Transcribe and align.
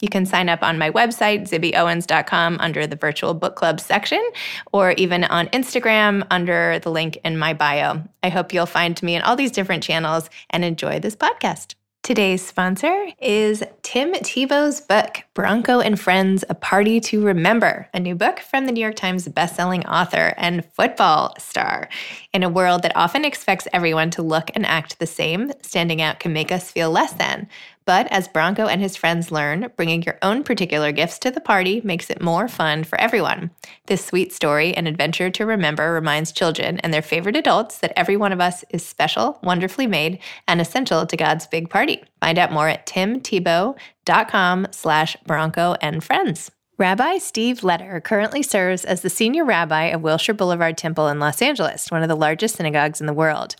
You 0.00 0.08
can 0.08 0.26
sign 0.26 0.48
up 0.48 0.62
on 0.62 0.78
my 0.78 0.90
website, 0.90 1.48
zibbyowens.com, 1.48 2.58
under 2.60 2.86
the 2.86 2.96
virtual 2.96 3.34
book 3.34 3.56
club 3.56 3.80
section, 3.80 4.24
or 4.72 4.92
even 4.92 5.24
on 5.24 5.48
Instagram 5.48 6.26
under 6.30 6.78
the 6.78 6.90
link 6.90 7.18
in 7.24 7.36
my 7.36 7.52
bio. 7.52 8.02
I 8.22 8.28
hope 8.28 8.52
you'll 8.52 8.66
find 8.66 9.00
me 9.02 9.16
in 9.16 9.22
all 9.22 9.34
these 9.34 9.50
different 9.50 9.82
channels 9.82 10.30
and 10.50 10.64
enjoy 10.64 11.00
this 11.00 11.16
podcast. 11.16 11.74
Today's 12.04 12.46
sponsor 12.46 13.08
is 13.20 13.62
Tim 13.82 14.14
Tebow's 14.14 14.80
book, 14.80 15.24
Bronco 15.34 15.80
and 15.80 16.00
Friends 16.00 16.42
A 16.48 16.54
Party 16.54 17.00
to 17.00 17.22
Remember, 17.22 17.86
a 17.92 18.00
new 18.00 18.14
book 18.14 18.38
from 18.38 18.64
the 18.64 18.72
New 18.72 18.80
York 18.80 18.94
Times 18.94 19.28
bestselling 19.28 19.86
author 19.86 20.32
and 20.38 20.64
football 20.72 21.34
star. 21.38 21.90
In 22.32 22.42
a 22.42 22.48
world 22.48 22.80
that 22.82 22.96
often 22.96 23.26
expects 23.26 23.68
everyone 23.74 24.08
to 24.12 24.22
look 24.22 24.50
and 24.54 24.64
act 24.64 24.98
the 24.98 25.06
same, 25.06 25.52
standing 25.60 26.00
out 26.00 26.18
can 26.18 26.32
make 26.32 26.50
us 26.50 26.70
feel 26.70 26.90
less 26.90 27.12
than. 27.12 27.46
But 27.88 28.06
as 28.08 28.28
Bronco 28.28 28.66
and 28.66 28.82
his 28.82 28.96
friends 28.96 29.32
learn, 29.32 29.72
bringing 29.74 30.02
your 30.02 30.18
own 30.20 30.44
particular 30.44 30.92
gifts 30.92 31.18
to 31.20 31.30
the 31.30 31.40
party 31.40 31.80
makes 31.82 32.10
it 32.10 32.20
more 32.20 32.46
fun 32.46 32.84
for 32.84 33.00
everyone. 33.00 33.50
This 33.86 34.04
sweet 34.04 34.30
story 34.30 34.74
and 34.74 34.86
adventure 34.86 35.30
to 35.30 35.46
remember 35.46 35.90
reminds 35.90 36.30
children 36.30 36.78
and 36.80 36.92
their 36.92 37.00
favorite 37.00 37.34
adults 37.34 37.78
that 37.78 37.98
every 37.98 38.18
one 38.18 38.30
of 38.30 38.42
us 38.42 38.62
is 38.68 38.84
special, 38.84 39.38
wonderfully 39.42 39.86
made, 39.86 40.18
and 40.46 40.60
essential 40.60 41.06
to 41.06 41.16
God's 41.16 41.46
big 41.46 41.70
party. 41.70 42.04
Find 42.20 42.38
out 42.38 42.52
more 42.52 42.68
at 42.68 42.84
timtebow.com 42.84 44.66
slash 44.70 45.16
Bronco 45.26 45.74
and 45.80 46.04
friends. 46.04 46.50
Rabbi 46.76 47.18
Steve 47.18 47.62
Leder 47.62 48.04
currently 48.04 48.42
serves 48.42 48.84
as 48.84 49.00
the 49.00 49.10
senior 49.10 49.44
rabbi 49.44 49.86
of 49.86 50.02
Wilshire 50.02 50.32
Boulevard 50.32 50.78
Temple 50.78 51.08
in 51.08 51.18
Los 51.18 51.42
Angeles, 51.42 51.90
one 51.90 52.02
of 52.02 52.08
the 52.08 52.14
largest 52.14 52.54
synagogues 52.54 53.00
in 53.00 53.08
the 53.08 53.12
world. 53.12 53.56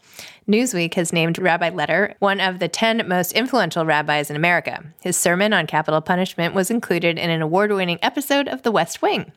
Newsweek 0.48 0.94
has 0.94 1.12
named 1.12 1.38
Rabbi 1.38 1.68
Leder 1.68 2.14
one 2.20 2.40
of 2.40 2.58
the 2.58 2.68
10 2.68 3.06
most 3.06 3.32
influential 3.32 3.84
rabbis 3.84 4.30
in 4.30 4.36
America. 4.36 4.82
His 5.02 5.14
sermon 5.14 5.52
on 5.52 5.66
capital 5.66 6.00
punishment 6.00 6.54
was 6.54 6.70
included 6.70 7.18
in 7.18 7.28
an 7.28 7.42
award 7.42 7.70
winning 7.70 7.98
episode 8.00 8.48
of 8.48 8.62
The 8.62 8.72
West 8.72 9.02
Wing. 9.02 9.30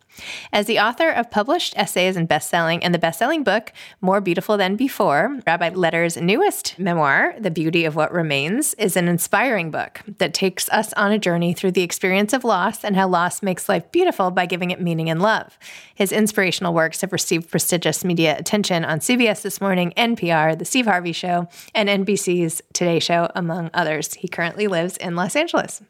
As 0.54 0.68
the 0.68 0.80
author 0.80 1.10
of 1.10 1.30
published 1.30 1.74
essays 1.76 2.16
and 2.16 2.30
bestselling 2.30 2.80
and 2.82 2.94
the 2.94 3.00
bestselling 3.00 3.44
book 3.44 3.74
More 4.00 4.22
Beautiful 4.22 4.56
Than 4.56 4.78
Before, 4.78 5.38
Rabbi 5.46 5.72
Leder's 5.72 6.16
newest 6.16 6.80
memoir, 6.80 7.36
The 7.38 7.52
Beauty 7.52 7.84
of 7.84 7.98
What 7.98 8.14
Remains, 8.14 8.74
is 8.76 8.96
an 8.96 9.10
inspiring 9.10 9.70
book 9.70 10.02
that 10.18 10.34
takes 10.34 10.70
us 10.70 10.94
on 10.94 11.12
a 11.12 11.20
journey 11.20 11.54
through 11.54 11.72
the 11.72 11.84
experience 11.84 12.32
of 12.32 12.46
loss 12.46 12.86
and 12.86 12.96
how 12.96 13.10
loss 13.10 13.44
makes 13.44 13.68
life 13.68 13.92
beautiful 13.92 14.32
by 14.32 14.46
giving 14.46 14.72
it 14.72 14.80
meaning 14.80 15.10
and 15.10 15.22
love. 15.22 15.60
His 15.94 16.14
inspirational 16.14 16.74
works 16.74 17.02
have 17.02 17.12
received 17.12 17.52
prestigious 17.52 18.06
media 18.06 18.38
attention 18.38 18.86
on 18.86 19.00
CBS 19.00 19.42
This 19.42 19.60
Morning, 19.60 19.92
NPR, 19.98 20.58
The 20.58 20.66
Steve 20.66 20.86
Harvey 20.86 21.01
Show, 21.12 21.48
and 21.74 21.90
NBC's 21.90 22.62
Today 22.74 23.00
Show, 23.00 23.30
among 23.34 23.72
others. 23.74 24.14
He 24.14 24.28
currently 24.28 24.68
lives 24.68 24.98
in 24.98 25.16
Los 25.16 25.36
Angeles. 25.36 25.82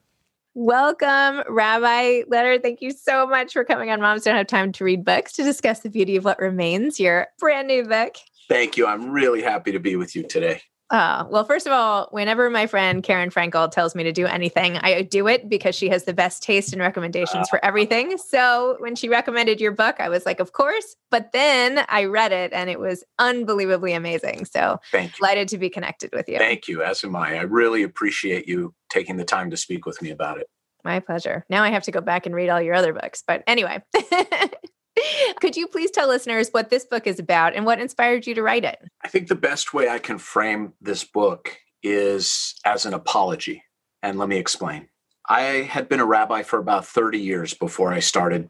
Welcome, 0.54 1.44
Rabbi 1.50 2.24
Leder. 2.24 2.62
Thank 2.62 2.82
you 2.82 2.92
so 2.92 3.28
much 3.28 3.54
for 3.54 3.64
coming 3.64 3.90
on 3.90 4.02
Moms 4.02 4.24
Don't 4.24 4.36
Have 4.36 4.48
Time 4.48 4.72
to 4.74 4.84
Read 4.84 5.04
Books 5.04 5.34
to 5.34 5.44
discuss 5.44 5.80
the 5.80 5.90
beauty 5.90 6.16
of 6.16 6.26
what 6.26 6.40
remains, 6.40 7.00
your 7.00 7.28
brand 7.40 7.68
new 7.68 7.84
book. 7.86 8.16
Thank 8.50 8.78
you. 8.78 8.88
I'm 8.88 9.12
really 9.12 9.42
happy 9.42 9.72
to 9.72 9.80
be 9.80 9.96
with 9.96 10.16
you 10.16 10.24
today. 10.24 10.62
Uh, 10.92 11.26
well, 11.30 11.46
first 11.46 11.66
of 11.66 11.72
all, 11.72 12.10
whenever 12.12 12.50
my 12.50 12.68
friend 12.68 13.02
Karen 13.02 13.30
Frankel 13.30 13.72
tells 13.72 13.96
me 13.96 14.04
to 14.04 14.12
do 14.12 14.26
anything, 14.26 14.76
I 14.78 15.04
do 15.04 15.28
it 15.28 15.48
because 15.48 15.74
she 15.74 15.88
has 15.88 16.04
the 16.04 16.14
best 16.14 16.44
taste 16.44 16.74
and 16.74 16.82
recommendations 16.82 17.48
uh, 17.48 17.50
for 17.50 17.64
everything. 17.64 18.18
So 18.18 18.76
when 18.80 18.96
she 18.96 19.08
recommended 19.08 19.62
your 19.62 19.72
book, 19.72 19.96
I 20.00 20.10
was 20.10 20.26
like, 20.26 20.42
of 20.42 20.52
course. 20.52 20.98
But 21.10 21.32
then 21.32 21.86
I 21.88 22.06
read 22.06 22.34
it 22.34 22.52
and 22.52 22.70
it 22.70 22.78
was 22.78 23.06
unbelievably 23.20 23.94
amazing. 23.94 24.44
So 24.46 24.80
Thank 24.92 25.12
you. 25.12 25.18
delighted 25.20 25.48
to 25.50 25.58
be 25.58 25.70
connected 25.70 26.12
with 26.12 26.28
you. 26.28 26.38
Thank 26.38 26.68
you, 26.68 26.84
as 26.84 27.06
am 27.06 27.16
I. 27.16 27.38
I 27.38 27.44
really 27.44 27.84
appreciate 27.84 28.46
you 28.46 28.74
taking 28.90 29.16
the 29.16 29.24
time 29.24 29.50
to 29.52 29.58
speak 29.58 29.86
with 29.86 30.02
me 30.02 30.10
about 30.10 30.40
it. 30.40 30.48
My 30.84 31.00
pleasure. 31.00 31.46
Now 31.50 31.64
I 31.64 31.70
have 31.70 31.84
to 31.84 31.92
go 31.92 32.02
back 32.02 32.26
and 32.26 32.36
read 32.36 32.50
all 32.50 32.62
your 32.62 32.76
other 32.76 32.92
books. 32.92 33.24
But 33.26 33.44
anyway. 33.48 33.82
Could 35.40 35.56
you 35.56 35.68
please 35.68 35.92
tell 35.92 36.08
listeners 36.08 36.50
what 36.50 36.70
this 36.70 36.86
book 36.86 37.08
is 37.08 37.20
about 37.20 37.56
and 37.56 37.66
what 37.66 37.80
inspired 37.80 38.28
you 38.28 38.36
to 38.36 38.44
write 38.44 38.64
it? 38.64 38.80
I 39.04 39.08
think 39.08 39.28
the 39.28 39.36
best 39.36 39.74
way 39.74 39.90
I 39.90 40.00
can 40.00 40.18
frame 40.18 40.74
this 40.82 41.04
book 41.04 41.58
is 41.84 42.56
as 42.66 42.86
an 42.86 42.94
apology. 42.94 43.64
And 44.04 44.18
let 44.18 44.30
me 44.30 44.38
explain. 44.38 44.88
I 45.30 45.42
had 45.42 45.88
been 45.88 46.00
a 46.00 46.06
rabbi 46.06 46.44
for 46.44 46.60
about 46.60 46.86
30 46.86 47.20
years 47.20 47.54
before 47.54 47.94
I 47.94 48.00
started 48.00 48.50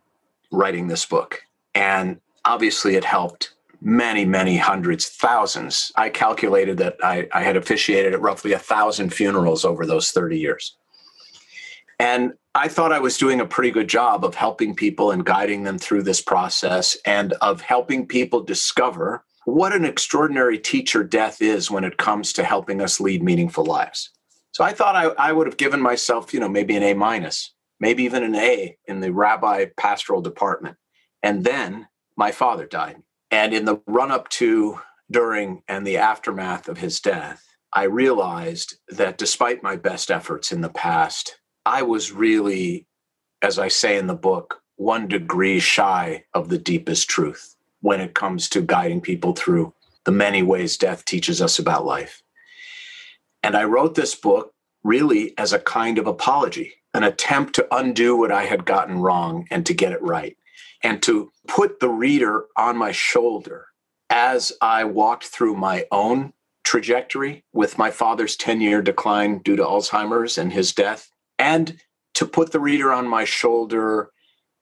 writing 0.52 0.88
this 0.88 1.06
book. 1.06 1.44
And 1.76 2.20
obviously, 2.46 2.96
it 2.96 3.06
helped 3.06 3.54
many, 3.82 4.26
many 4.26 4.58
hundreds, 4.58 5.08
thousands. 5.10 5.92
I 5.96 6.10
calculated 6.10 6.78
that 6.78 6.98
I, 7.04 7.28
I 7.34 7.44
had 7.44 7.58
officiated 7.58 8.14
at 8.14 8.22
roughly 8.22 8.54
a 8.54 8.60
thousand 8.60 9.14
funerals 9.14 9.66
over 9.66 9.86
those 9.86 10.12
30 10.12 10.38
years. 10.40 10.76
And 12.02 12.34
I 12.56 12.68
thought 12.68 12.92
I 12.92 12.98
was 12.98 13.20
doing 13.20 13.40
a 13.40 13.46
pretty 13.46 13.70
good 13.70 13.88
job 13.88 14.26
of 14.26 14.34
helping 14.34 14.76
people 14.76 15.12
and 15.12 15.24
guiding 15.24 15.66
them 15.66 15.78
through 15.78 16.02
this 16.02 16.20
process 16.20 16.98
and 17.06 17.34
of 17.34 17.62
helping 17.62 18.08
people 18.08 18.42
discover 18.42 19.24
what 19.46 19.72
an 19.72 19.86
extraordinary 19.86 20.58
teacher 20.58 21.04
death 21.04 21.44
is 21.44 21.70
when 21.70 21.84
it 21.84 21.98
comes 21.98 22.34
to 22.34 22.44
helping 22.44 22.82
us 22.82 23.00
lead 23.00 23.22
meaningful 23.22 23.66
lives. 23.66 24.10
So 24.52 24.64
I 24.64 24.74
thought 24.74 24.96
I, 24.96 25.30
I 25.30 25.32
would 25.32 25.46
have 25.46 25.58
given 25.58 25.80
myself, 25.80 26.34
you 26.34 26.40
know, 26.40 26.50
maybe 26.50 26.76
an 26.76 26.82
A 26.82 26.96
minus, 26.96 27.54
maybe 27.80 28.02
even 28.02 28.24
an 28.24 28.34
A 28.34 28.76
in 28.88 29.00
the 29.00 29.14
rabbi 29.14 29.66
pastoral 29.78 30.22
department. 30.22 30.78
And 31.22 31.44
then 31.44 31.88
my 32.18 32.32
father 32.32 32.66
died. 32.66 32.98
And 33.30 33.54
in 33.54 33.66
the 33.66 33.80
run 33.86 34.10
up 34.10 34.28
to, 34.30 34.82
during, 35.12 35.62
and 35.68 35.86
the 35.86 35.98
aftermath 35.98 36.68
of 36.68 36.80
his 36.80 37.00
death, 37.00 37.44
I 37.72 37.84
realized 37.84 38.78
that 38.90 39.20
despite 39.20 39.62
my 39.62 39.76
best 39.76 40.10
efforts 40.10 40.52
in 40.52 40.62
the 40.62 40.70
past, 40.70 41.38
I 41.66 41.84
was 41.84 42.12
really, 42.12 42.88
as 43.42 43.60
I 43.60 43.68
say 43.68 43.98
in 43.98 44.08
the 44.08 44.16
book, 44.16 44.62
one 44.78 45.08
degree 45.08 45.60
shy 45.60 46.24
of 46.34 46.50
the 46.50 46.58
deepest 46.58 47.08
truth 47.10 47.56
when 47.82 48.02
it 48.02 48.16
comes 48.16 48.50
to 48.50 48.62
guiding 48.62 49.02
people 49.02 49.34
through 49.34 49.74
the 50.06 50.12
many 50.12 50.42
ways 50.42 50.78
death 50.78 51.06
teaches 51.06 51.42
us 51.42 51.60
about 51.60 51.86
life. 51.86 52.24
And 53.44 53.56
I 53.56 53.66
wrote 53.66 53.96
this 53.96 54.16
book 54.16 54.54
really 54.84 55.38
as 55.38 55.54
a 55.54 55.60
kind 55.60 56.00
of 56.00 56.08
apology, 56.08 56.74
an 56.94 57.04
attempt 57.04 57.54
to 57.56 57.68
undo 57.76 58.16
what 58.16 58.32
I 58.32 58.46
had 58.46 58.66
gotten 58.66 59.00
wrong 59.00 59.48
and 59.52 59.66
to 59.68 59.74
get 59.74 59.92
it 59.92 60.02
right, 60.02 60.36
and 60.84 61.02
to 61.04 61.32
put 61.48 61.80
the 61.80 61.90
reader 61.90 62.46
on 62.58 62.78
my 62.78 62.92
shoulder 62.92 63.68
as 64.10 64.52
I 64.62 64.84
walked 64.84 65.26
through 65.26 65.56
my 65.56 65.86
own 65.92 66.34
trajectory 66.64 67.44
with 67.54 67.78
my 67.78 67.92
father's 67.92 68.36
10 68.36 68.62
year 68.62 68.82
decline 68.82 69.40
due 69.40 69.56
to 69.56 69.64
Alzheimer's 69.64 70.38
and 70.38 70.52
his 70.52 70.74
death, 70.74 71.11
and 71.42 71.78
to 72.14 72.26
put 72.26 72.52
the 72.52 72.60
reader 72.60 72.94
on 72.94 73.08
my 73.08 73.26
shoulder 73.26 74.12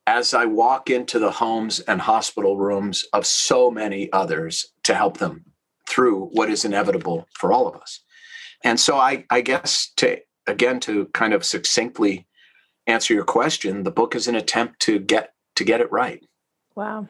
as 0.07 0.33
I 0.33 0.45
walk 0.45 0.89
into 0.89 1.19
the 1.19 1.29
homes 1.29 1.81
and 1.81 2.01
hospital 2.01 2.57
rooms 2.57 3.05
of 3.13 3.25
so 3.27 3.69
many 3.69 4.11
others 4.11 4.65
to 4.83 4.95
help 4.95 5.17
them 5.17 5.45
through 5.87 6.27
what 6.31 6.49
is 6.49 6.65
inevitable 6.65 7.27
for 7.35 7.51
all 7.51 7.67
of 7.67 7.75
us. 7.75 7.99
And 8.63 8.79
so 8.79 8.97
I, 8.97 9.25
I 9.29 9.41
guess 9.41 9.91
to 9.97 10.19
again 10.47 10.79
to 10.81 11.05
kind 11.07 11.33
of 11.33 11.45
succinctly 11.45 12.27
answer 12.87 13.13
your 13.13 13.25
question, 13.25 13.83
the 13.83 13.91
book 13.91 14.15
is 14.15 14.27
an 14.27 14.35
attempt 14.35 14.79
to 14.81 14.99
get 14.99 15.33
to 15.55 15.63
get 15.63 15.81
it 15.81 15.91
right. 15.91 16.23
Wow. 16.75 17.09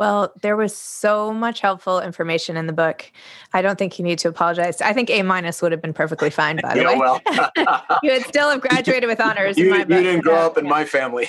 Well, 0.00 0.32
there 0.40 0.56
was 0.56 0.74
so 0.74 1.30
much 1.30 1.60
helpful 1.60 2.00
information 2.00 2.56
in 2.56 2.66
the 2.66 2.72
book. 2.72 3.12
I 3.52 3.60
don't 3.60 3.78
think 3.78 3.98
you 3.98 4.02
need 4.02 4.18
to 4.20 4.28
apologize. 4.28 4.80
I 4.80 4.94
think 4.94 5.10
A 5.10 5.20
minus 5.20 5.60
would 5.60 5.72
have 5.72 5.82
been 5.82 5.92
perfectly 5.92 6.30
fine, 6.30 6.58
by 6.62 6.72
the 6.72 6.80
yeah, 6.80 6.92
way. 6.92 6.96
Well, 6.96 7.20
you 8.02 8.10
would 8.10 8.24
still 8.24 8.48
have 8.48 8.62
graduated 8.62 9.10
with 9.10 9.20
honors. 9.20 9.58
you, 9.58 9.66
in 9.66 9.70
my 9.72 9.80
you 9.80 10.02
didn't 10.02 10.22
grow 10.22 10.36
up 10.36 10.56
in 10.56 10.66
my 10.66 10.86
family. 10.86 11.28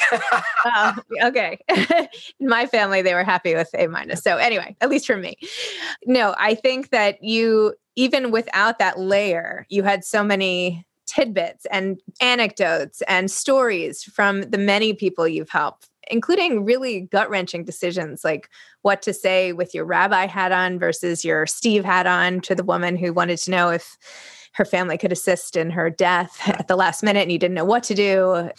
Oh, 0.64 0.96
okay. 1.26 1.60
in 2.40 2.48
my 2.48 2.66
family, 2.66 3.02
they 3.02 3.14
were 3.14 3.26
happy 3.26 3.56
with 3.56 3.70
A 3.78 3.88
minus. 3.88 4.24
So 4.24 4.38
anyway, 4.38 4.78
at 4.80 4.90
least 4.90 5.06
for 5.06 5.18
me. 5.18 5.36
No, 6.06 6.34
I 6.38 6.56
think 6.56 6.92
that 6.92 7.22
you, 7.22 7.74
even 7.98 8.32
without 8.32 8.80
that 8.80 8.98
layer, 8.98 9.66
you 9.68 9.84
had 9.84 10.06
so 10.06 10.24
many 10.24 10.86
tidbits 11.08 11.66
and 11.72 12.00
anecdotes 12.22 13.02
and 13.02 13.30
stories 13.30 14.02
from 14.02 14.44
the 14.44 14.58
many 14.58 14.94
people 14.94 15.28
you've 15.28 15.50
helped, 15.50 15.90
including 16.12 16.66
really 16.66 17.02
gut 17.02 17.30
wrenching 17.30 17.64
decisions 17.64 18.24
like 18.24 18.50
what 18.82 19.02
to 19.02 19.14
say 19.14 19.54
with 19.54 19.74
your 19.74 19.86
rabbi 19.86 20.26
hat 20.28 20.52
on 20.52 20.78
versus 20.78 21.24
your 21.24 21.46
Steve 21.48 21.86
hat 21.86 22.06
on 22.06 22.42
to 22.42 22.54
the 22.54 22.64
woman 22.64 22.96
who 22.96 23.14
wanted 23.14 23.38
to 23.38 23.52
know 23.52 23.70
if 23.70 23.98
her 24.54 24.66
family 24.66 24.98
could 24.98 25.12
assist 25.12 25.56
in 25.56 25.70
her 25.70 25.90
death 25.90 26.42
at 26.48 26.68
the 26.68 26.76
last 26.76 27.04
minute 27.04 27.22
and 27.22 27.32
you 27.32 27.40
didn't 27.40 27.56
know 27.56 27.66
what 27.66 27.84
to 27.84 27.96
do 27.96 28.50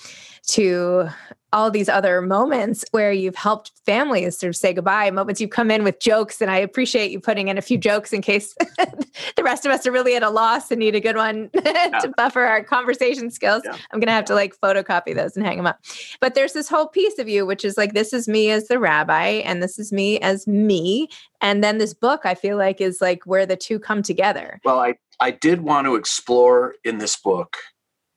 to 0.49 1.09
all 1.53 1.71
these 1.71 1.89
other 1.89 2.23
moments 2.23 2.85
where 2.93 3.13
you've 3.13 3.37
helped 3.37 3.73
families 3.85 4.39
sort 4.39 4.49
of 4.49 4.57
say 4.57 4.73
goodbye, 4.73 5.11
moments 5.11 5.41
you've 5.41 5.51
come 5.51 5.71
in 5.71 5.85
with 5.85 6.01
jokes. 6.01 6.41
And 6.41 6.51
I 6.51 6.57
appreciate 6.57 7.11
you 7.11 7.21
putting 7.21 7.49
in 7.49 7.59
a 7.59 7.63
few 7.63 7.77
jokes 7.77 8.13
in 8.13 8.23
case 8.23 8.55
the 9.37 9.43
rest 9.43 9.67
of 9.67 9.73
us 9.73 9.87
are 9.87 9.93
really 9.93 10.17
at 10.17 10.23
a 10.23 10.31
loss 10.31 10.71
and 10.71 10.81
need 10.81 10.95
a 10.95 11.01
good 11.01 11.17
one 11.17 11.51
to 11.55 12.13
buffer 12.17 12.41
our 12.41 12.65
conversation 12.65 13.31
skills. 13.31 13.63
Yeah. 13.65 13.77
I'm 13.91 14.01
going 14.01 14.07
to 14.07 14.13
have 14.13 14.25
to 14.27 14.35
like 14.35 14.59
photocopy 14.59 15.15
those 15.15 15.37
and 15.37 15.45
hang 15.45 15.59
them 15.59 15.67
up. 15.67 15.79
But 16.21 16.35
there's 16.35 16.55
this 16.55 16.69
whole 16.69 16.87
piece 16.87 17.19
of 17.19 17.29
you, 17.29 17.45
which 17.45 17.65
is 17.65 17.77
like, 17.77 17.93
this 17.93 18.15
is 18.15 18.27
me 18.27 18.51
as 18.51 18.69
the 18.69 18.79
rabbi, 18.79 19.43
and 19.45 19.63
this 19.63 19.79
is 19.79 19.93
me 19.93 20.19
as 20.21 20.47
me. 20.47 21.09
And 21.43 21.63
then 21.63 21.79
this 21.79 21.93
book, 21.93 22.23
I 22.25 22.35
feel 22.35 22.57
like, 22.57 22.81
is 22.81 23.01
like 23.03 23.27
where 23.27 23.45
the 23.45 23.57
two 23.57 23.79
come 23.79 24.03
together. 24.03 24.59
Well, 24.65 24.81
I, 24.81 24.95
I 25.21 25.33
did 25.33 25.61
want 25.61 25.87
to 25.87 25.97
explore 25.97 26.77
in 26.83 26.99
this 26.99 27.17
book 27.17 27.59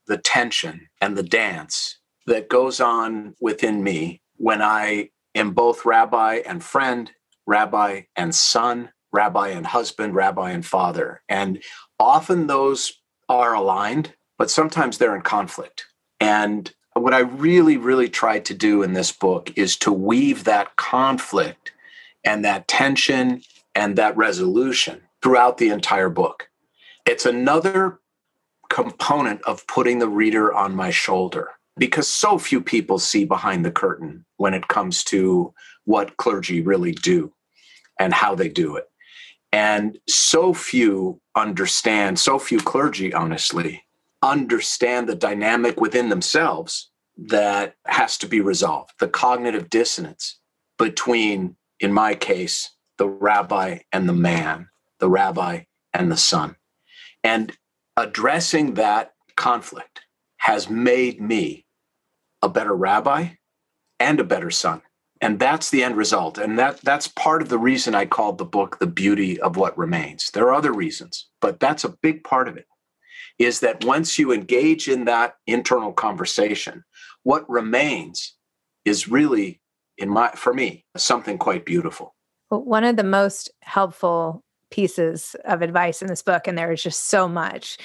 the 0.07 0.17
tension 0.17 0.87
and 1.01 1.17
the 1.17 1.23
dance 1.23 1.97
that 2.27 2.49
goes 2.49 2.79
on 2.79 3.35
within 3.39 3.83
me 3.83 4.21
when 4.37 4.61
I 4.61 5.09
am 5.33 5.51
both 5.51 5.85
rabbi 5.85 6.41
and 6.45 6.63
friend, 6.63 7.11
rabbi 7.45 8.03
and 8.15 8.33
son, 8.33 8.89
rabbi 9.11 9.49
and 9.49 9.65
husband, 9.65 10.15
rabbi 10.15 10.51
and 10.51 10.65
father. 10.65 11.21
And 11.29 11.61
often 11.99 12.47
those 12.47 12.93
are 13.29 13.53
aligned, 13.53 14.13
but 14.37 14.51
sometimes 14.51 14.97
they're 14.97 15.15
in 15.15 15.21
conflict. 15.21 15.85
And 16.19 16.71
what 16.93 17.13
I 17.13 17.19
really, 17.19 17.77
really 17.77 18.09
tried 18.09 18.45
to 18.45 18.53
do 18.53 18.81
in 18.81 18.93
this 18.93 19.11
book 19.11 19.51
is 19.55 19.77
to 19.77 19.91
weave 19.91 20.45
that 20.45 20.75
conflict 20.75 21.73
and 22.23 22.43
that 22.43 22.67
tension 22.67 23.41
and 23.75 23.97
that 23.97 24.15
resolution 24.17 25.01
throughout 25.21 25.57
the 25.57 25.69
entire 25.69 26.09
book. 26.09 26.49
It's 27.05 27.25
another 27.25 27.99
component 28.69 29.41
of 29.43 29.67
putting 29.67 29.99
the 29.99 30.07
reader 30.07 30.53
on 30.53 30.75
my 30.75 30.89
shoulder 30.89 31.51
because 31.77 32.07
so 32.07 32.37
few 32.37 32.61
people 32.61 32.99
see 32.99 33.25
behind 33.25 33.65
the 33.65 33.71
curtain 33.71 34.25
when 34.37 34.53
it 34.53 34.67
comes 34.67 35.03
to 35.05 35.53
what 35.83 36.17
clergy 36.17 36.61
really 36.61 36.91
do 36.91 37.33
and 37.99 38.13
how 38.13 38.35
they 38.35 38.49
do 38.49 38.75
it. 38.75 38.89
And 39.51 39.97
so 40.07 40.53
few 40.53 41.21
understand, 41.35 42.19
so 42.19 42.39
few 42.39 42.59
clergy, 42.59 43.13
honestly, 43.13 43.83
understand 44.21 45.07
the 45.07 45.15
dynamic 45.15 45.79
within 45.79 46.09
themselves 46.09 46.89
that 47.17 47.75
has 47.85 48.17
to 48.17 48.27
be 48.27 48.41
resolved 48.41 48.91
the 48.99 49.07
cognitive 49.07 49.69
dissonance 49.69 50.39
between, 50.77 51.55
in 51.79 51.93
my 51.93 52.13
case, 52.13 52.71
the 52.97 53.07
rabbi 53.07 53.79
and 53.91 54.09
the 54.09 54.13
man, 54.13 54.67
the 54.99 55.09
rabbi 55.09 55.61
and 55.93 56.11
the 56.11 56.17
son. 56.17 56.55
And 57.23 57.53
addressing 57.95 58.73
that 58.73 59.13
conflict 59.37 60.01
has 60.37 60.69
made 60.69 61.21
me 61.21 61.64
a 62.45 62.49
better 62.49 62.75
rabbi 62.75 63.29
and 63.99 64.19
a 64.19 64.23
better 64.23 64.51
son. 64.51 64.83
And 65.19 65.39
that's 65.39 65.71
the 65.71 65.83
end 65.83 65.97
result. 65.97 66.37
And 66.37 66.59
that 66.59 66.81
that's 66.81 67.07
part 67.07 67.41
of 67.41 67.49
the 67.49 67.57
reason 67.57 67.95
I 67.95 68.05
called 68.05 68.37
the 68.37 68.45
book 68.45 68.77
The 68.79 68.87
Beauty 68.87 69.39
of 69.41 69.57
What 69.57 69.77
Remains. 69.77 70.29
There 70.31 70.45
are 70.45 70.53
other 70.53 70.71
reasons, 70.71 71.27
but 71.41 71.59
that's 71.59 71.83
a 71.83 71.97
big 72.03 72.23
part 72.23 72.47
of 72.47 72.55
it. 72.55 72.67
Is 73.39 73.61
that 73.61 73.83
once 73.83 74.19
you 74.19 74.31
engage 74.31 74.87
in 74.87 75.05
that 75.05 75.35
internal 75.47 75.91
conversation, 75.91 76.83
what 77.23 77.49
remains 77.49 78.35
is 78.85 79.07
really 79.07 79.59
in 79.97 80.09
my 80.09 80.29
for 80.31 80.53
me 80.53 80.85
something 80.95 81.37
quite 81.37 81.65
beautiful. 81.65 82.13
Well, 82.51 82.63
one 82.63 82.83
of 82.83 82.95
the 82.95 83.03
most 83.03 83.49
helpful 83.61 84.43
pieces 84.69 85.35
of 85.45 85.61
advice 85.61 86.01
in 86.01 86.07
this 86.07 86.21
book, 86.21 86.47
and 86.47 86.57
there 86.57 86.71
is 86.71 86.83
just 86.83 87.05
so 87.05 87.27
much, 87.27 87.77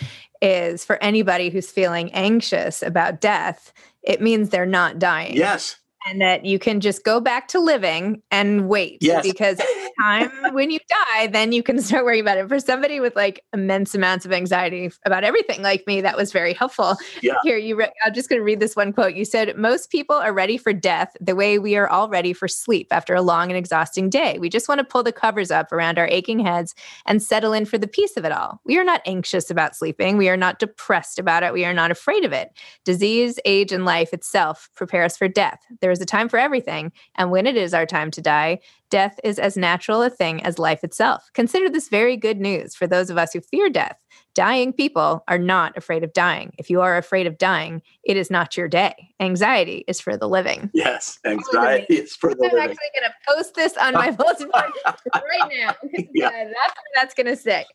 is 0.42 0.84
for 0.84 1.02
anybody 1.02 1.48
who's 1.48 1.70
feeling 1.70 2.12
anxious 2.12 2.82
about 2.82 3.20
death, 3.20 3.72
it 4.02 4.20
means 4.20 4.48
they're 4.48 4.66
not 4.66 4.98
dying. 4.98 5.36
Yes. 5.36 5.76
And 6.06 6.20
that 6.20 6.44
you 6.44 6.58
can 6.58 6.80
just 6.80 7.04
go 7.04 7.20
back 7.20 7.48
to 7.48 7.60
living 7.60 8.22
and 8.30 8.68
wait. 8.68 8.98
Yes. 9.00 9.26
Because 9.26 9.60
time 10.00 10.30
when 10.52 10.70
you 10.70 10.78
die, 10.88 11.26
then 11.26 11.52
you 11.52 11.62
can 11.62 11.80
start 11.80 12.04
worrying 12.04 12.22
about 12.22 12.38
it. 12.38 12.48
For 12.48 12.58
somebody 12.58 13.00
with 13.00 13.16
like 13.16 13.44
immense 13.52 13.94
amounts 13.94 14.24
of 14.24 14.32
anxiety 14.32 14.90
about 15.04 15.24
everything 15.24 15.62
like 15.62 15.86
me, 15.86 16.00
that 16.00 16.16
was 16.16 16.32
very 16.32 16.54
helpful. 16.54 16.96
Yeah. 17.22 17.34
Here, 17.42 17.58
you 17.58 17.76
re- 17.76 17.92
I'm 18.04 18.14
just 18.14 18.28
going 18.28 18.40
to 18.40 18.44
read 18.44 18.60
this 18.60 18.76
one 18.76 18.92
quote. 18.92 19.14
You 19.14 19.24
said, 19.24 19.56
Most 19.56 19.90
people 19.90 20.16
are 20.16 20.32
ready 20.32 20.56
for 20.56 20.72
death 20.72 21.16
the 21.20 21.34
way 21.34 21.58
we 21.58 21.76
are 21.76 21.88
all 21.88 22.08
ready 22.08 22.32
for 22.32 22.48
sleep 22.48 22.88
after 22.90 23.14
a 23.14 23.22
long 23.22 23.50
and 23.50 23.58
exhausting 23.58 24.08
day. 24.08 24.38
We 24.38 24.48
just 24.48 24.68
want 24.68 24.78
to 24.78 24.84
pull 24.84 25.02
the 25.02 25.12
covers 25.12 25.50
up 25.50 25.72
around 25.72 25.98
our 25.98 26.06
aching 26.08 26.40
heads 26.40 26.74
and 27.06 27.22
settle 27.22 27.52
in 27.52 27.66
for 27.66 27.78
the 27.78 27.86
peace 27.86 28.16
of 28.16 28.24
it 28.24 28.32
all. 28.32 28.60
We 28.64 28.78
are 28.78 28.84
not 28.84 29.02
anxious 29.04 29.50
about 29.50 29.76
sleeping. 29.76 30.16
We 30.16 30.28
are 30.28 30.36
not 30.36 30.58
depressed 30.58 31.18
about 31.18 31.42
it. 31.42 31.52
We 31.52 31.64
are 31.64 31.74
not 31.74 31.90
afraid 31.90 32.24
of 32.24 32.32
it. 32.32 32.50
Disease, 32.84 33.38
age, 33.44 33.72
and 33.72 33.84
life 33.84 34.12
itself 34.12 34.68
prepare 34.74 35.04
us 35.04 35.16
for 35.16 35.28
death. 35.28 35.60
There 35.80 35.89
is 35.90 36.00
a 36.00 36.06
time 36.06 36.28
for 36.28 36.38
everything. 36.38 36.92
And 37.16 37.30
when 37.30 37.46
it 37.46 37.56
is 37.56 37.74
our 37.74 37.86
time 37.86 38.10
to 38.12 38.20
die, 38.20 38.60
death 38.90 39.18
is 39.24 39.38
as 39.38 39.56
natural 39.56 40.02
a 40.02 40.10
thing 40.10 40.42
as 40.42 40.58
life 40.58 40.84
itself. 40.84 41.30
Consider 41.34 41.70
this 41.70 41.88
very 41.88 42.16
good 42.16 42.40
news 42.40 42.74
for 42.74 42.86
those 42.86 43.10
of 43.10 43.18
us 43.18 43.32
who 43.32 43.40
fear 43.40 43.70
death. 43.70 43.96
Dying 44.34 44.72
people 44.72 45.24
are 45.28 45.38
not 45.38 45.76
afraid 45.76 46.04
of 46.04 46.12
dying. 46.12 46.52
If 46.58 46.70
you 46.70 46.80
are 46.80 46.96
afraid 46.96 47.26
of 47.26 47.38
dying, 47.38 47.82
it 48.04 48.16
is 48.16 48.30
not 48.30 48.56
your 48.56 48.68
day. 48.68 48.94
Anxiety 49.20 49.84
is 49.88 50.00
for 50.00 50.16
the 50.16 50.28
living. 50.28 50.70
Yes. 50.72 51.18
Anxiety 51.26 51.94
is 51.94 52.14
for 52.14 52.34
the 52.34 52.42
living. 52.42 52.58
I'm 52.58 52.70
actually 52.70 52.90
going 52.94 53.10
to 53.10 53.34
post 53.34 53.54
this 53.54 53.76
on 53.76 53.94
my 53.94 54.10
bulletin 54.10 54.50
board 54.50 54.70
right 55.14 55.50
now. 55.50 55.74
Yeah. 56.12 56.30
That's 56.30 56.74
that's 56.94 57.14
going 57.14 57.26
to 57.26 57.36
stick. 57.36 57.66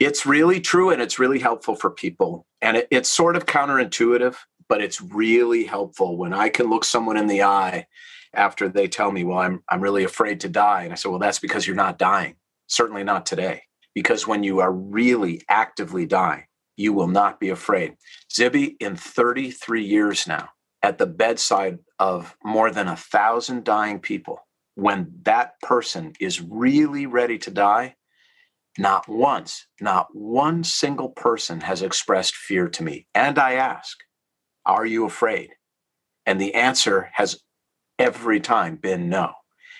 It's 0.00 0.24
really 0.26 0.60
true 0.60 0.90
and 0.90 1.02
it's 1.02 1.18
really 1.18 1.38
helpful 1.38 1.74
for 1.74 1.90
people. 1.90 2.46
And 2.62 2.78
it, 2.78 2.88
it's 2.90 3.08
sort 3.08 3.36
of 3.36 3.46
counterintuitive, 3.46 4.36
but 4.68 4.80
it's 4.80 5.00
really 5.00 5.64
helpful 5.64 6.16
when 6.16 6.32
I 6.32 6.48
can 6.48 6.68
look 6.68 6.84
someone 6.84 7.16
in 7.16 7.26
the 7.26 7.42
eye 7.42 7.86
after 8.34 8.68
they 8.68 8.88
tell 8.88 9.10
me, 9.10 9.24
Well, 9.24 9.38
I'm, 9.38 9.62
I'm 9.68 9.80
really 9.80 10.04
afraid 10.04 10.40
to 10.40 10.48
die. 10.48 10.84
And 10.84 10.92
I 10.92 10.96
say, 10.96 11.08
Well, 11.08 11.18
that's 11.18 11.38
because 11.38 11.66
you're 11.66 11.76
not 11.76 11.98
dying. 11.98 12.36
Certainly 12.66 13.04
not 13.04 13.26
today. 13.26 13.62
Because 13.94 14.26
when 14.26 14.42
you 14.42 14.60
are 14.60 14.72
really 14.72 15.40
actively 15.48 16.06
dying, 16.06 16.44
you 16.76 16.92
will 16.92 17.08
not 17.08 17.40
be 17.40 17.48
afraid. 17.48 17.94
Zibby, 18.32 18.76
in 18.78 18.96
33 18.96 19.84
years 19.84 20.26
now, 20.26 20.50
at 20.82 20.98
the 20.98 21.06
bedside 21.06 21.78
of 21.98 22.36
more 22.44 22.70
than 22.70 22.88
a 22.88 22.96
thousand 22.96 23.64
dying 23.64 24.00
people, 24.00 24.40
when 24.74 25.10
that 25.22 25.58
person 25.62 26.12
is 26.20 26.42
really 26.42 27.06
ready 27.06 27.38
to 27.38 27.50
die, 27.50 27.96
not 28.78 29.08
once, 29.08 29.66
not 29.80 30.08
one 30.12 30.62
single 30.62 31.08
person 31.08 31.62
has 31.62 31.80
expressed 31.80 32.34
fear 32.34 32.68
to 32.68 32.82
me. 32.82 33.06
And 33.14 33.38
I 33.38 33.54
ask, 33.54 33.96
Are 34.66 34.84
you 34.84 35.06
afraid? 35.06 35.50
And 36.26 36.40
the 36.40 36.54
answer 36.54 37.10
has 37.14 37.40
every 37.98 38.40
time 38.40 38.76
been 38.76 39.08
no. 39.08 39.32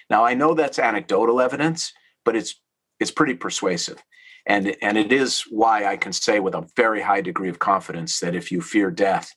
Now 0.08 0.24
I 0.24 0.34
know 0.34 0.54
that's 0.54 0.78
anecdotal 0.78 1.40
evidence, 1.40 1.92
but 2.24 2.36
it's 2.36 2.60
it's 3.00 3.10
pretty 3.10 3.34
persuasive. 3.34 4.02
And, 4.46 4.76
and 4.80 4.96
it 4.96 5.12
is 5.12 5.42
why 5.50 5.86
I 5.86 5.96
can 5.96 6.12
say 6.12 6.38
with 6.38 6.54
a 6.54 6.66
very 6.76 7.02
high 7.02 7.20
degree 7.20 7.48
of 7.48 7.58
confidence 7.58 8.20
that 8.20 8.36
if 8.36 8.52
you 8.52 8.60
fear 8.60 8.90
death, 8.90 9.34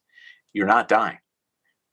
you're 0.54 0.68
not 0.68 0.88
dying. 0.88 1.18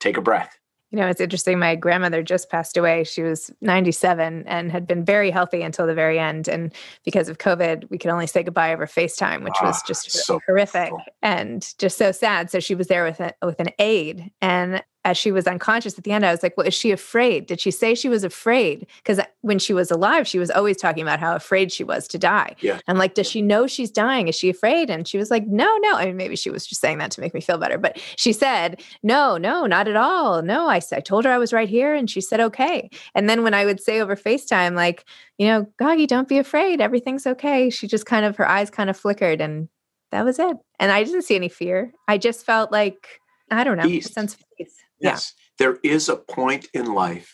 Take 0.01 0.19
a 0.19 0.23
breath. 0.23 0.57
You 0.91 0.99
know, 0.99 1.09
it's 1.09 1.21
interesting. 1.21 1.59
My 1.59 1.75
grandmother 1.75 2.23
just 2.23 2.49
passed 2.49 2.77
away. 2.77 3.03
She 3.05 3.23
was 3.23 3.51
97 3.61 4.45
and 4.47 4.71
had 4.71 4.87
been 4.87 5.05
very 5.05 5.31
healthy 5.31 5.63
until 5.63 5.87
the 5.87 5.95
very 5.95 6.19
end. 6.19 6.47
And 6.47 6.73
because 7.05 7.29
of 7.29 7.39
COVID, 7.39 7.91
we 7.91 7.99
could 7.99 8.11
only 8.11 8.29
say 8.29 8.45
goodbye 8.45 8.73
over 8.73 8.87
FaceTime, 8.87 9.43
which 9.43 9.57
was 9.63 9.81
ah, 9.83 9.85
just 9.87 10.11
so 10.11 10.41
horrific 10.47 10.93
and 11.23 11.75
just 11.79 11.99
so 11.99 12.13
sad. 12.13 12.51
So 12.51 12.61
she 12.61 12.77
was 12.77 12.87
there 12.87 13.05
with 13.05 13.19
a, 13.19 13.35
with 13.43 13.59
an 13.59 13.71
aide, 13.79 14.31
and 14.41 14.83
as 15.07 15.17
she 15.17 15.31
was 15.31 15.47
unconscious 15.47 15.97
at 15.97 16.03
the 16.03 16.11
end, 16.11 16.27
I 16.27 16.33
was 16.33 16.43
like, 16.43 16.57
well, 16.57 16.67
is 16.67 16.75
she 16.75 16.91
afraid? 16.91 17.47
Did 17.47 17.61
she 17.61 17.71
say 17.71 17.95
she 17.95 18.09
was 18.09 18.25
afraid? 18.25 18.89
Because 18.97 19.21
uh, 19.21 19.25
when 19.43 19.61
she 19.61 19.73
was 19.73 19.93
alive, 19.93 20.27
she 20.27 20.41
was 20.41 20.51
always 20.51 20.77
talking 20.77 21.01
about 21.01 21.21
how 21.21 21.37
afraid 21.37 21.71
she 21.71 21.85
was 21.85 22.09
to 22.09 22.19
die. 22.19 22.57
Yeah. 22.61 22.81
And 22.89 22.99
like, 22.99 23.15
does 23.15 23.29
she 23.29 23.41
know 23.41 23.69
she's 23.69 23.93
dying? 23.93 24.27
Is 24.27 24.35
she 24.35 24.51
afraid? 24.51 24.91
And 24.91 25.07
she 25.07 25.17
was 25.17 25.31
like, 25.31 25.47
no, 25.47 25.77
no. 25.77 25.95
I 25.95 26.07
mean, 26.07 26.17
maybe 26.17 26.35
she 26.35 26.51
was 26.51 26.67
just 26.67 26.81
saying 26.81 26.99
that 26.99 27.13
to 27.13 27.21
make 27.21 27.35
me 27.35 27.41
feel 27.41 27.57
better. 27.57 27.79
But 27.79 28.03
she 28.17 28.33
said, 28.33 28.83
no, 29.05 29.37
no, 29.37 29.65
not 29.65 29.87
at 29.87 29.95
all. 29.95 30.43
No, 30.43 30.69
I, 30.69 30.81
I 30.93 31.01
told 31.01 31.25
her 31.25 31.31
I 31.31 31.39
was 31.39 31.53
right 31.53 31.69
here. 31.69 31.95
And 31.95 32.11
she 32.11 32.21
said, 32.21 32.41
okay. 32.41 32.91
And 33.15 33.31
then 33.31 33.45
when 33.45 33.55
I 33.55 33.65
would 33.65 33.81
say 33.81 34.01
over 34.01 34.17
FaceTime, 34.17 34.75
like, 34.75 35.05
you 35.39 35.47
know, 35.47 35.69
Goggy, 35.79 36.09
don't 36.09 36.29
be 36.29 36.39
afraid. 36.39 36.81
Everything's 36.81 37.29
okay. 37.29 37.71
She 37.71 37.87
just 37.87 38.07
kind 38.07 38.27
of, 38.27 38.37
her 38.39 38.49
eyes 38.49 38.71
kind 38.71 38.91
of 38.91 38.97
flickered 38.97 39.41
and 39.41 39.69
that 40.11 40.25
was 40.25 40.41
it. 40.41 40.57
And 40.81 40.91
I 40.91 41.05
didn't 41.05 41.23
see 41.23 41.37
any 41.37 41.49
fear. 41.49 41.93
I 42.09 42.19
just 42.19 42.45
felt 42.45 42.73
like, 42.73 43.21
I 43.49 43.63
don't 43.63 43.77
know, 43.77 44.01
sense 44.01 44.35
of 44.35 44.41
peace. 44.59 44.75
Yes. 45.01 45.33
Yeah. 45.37 45.43
There 45.59 45.79
is 45.83 46.09
a 46.09 46.17
point 46.17 46.69
in 46.75 46.93
life 46.93 47.33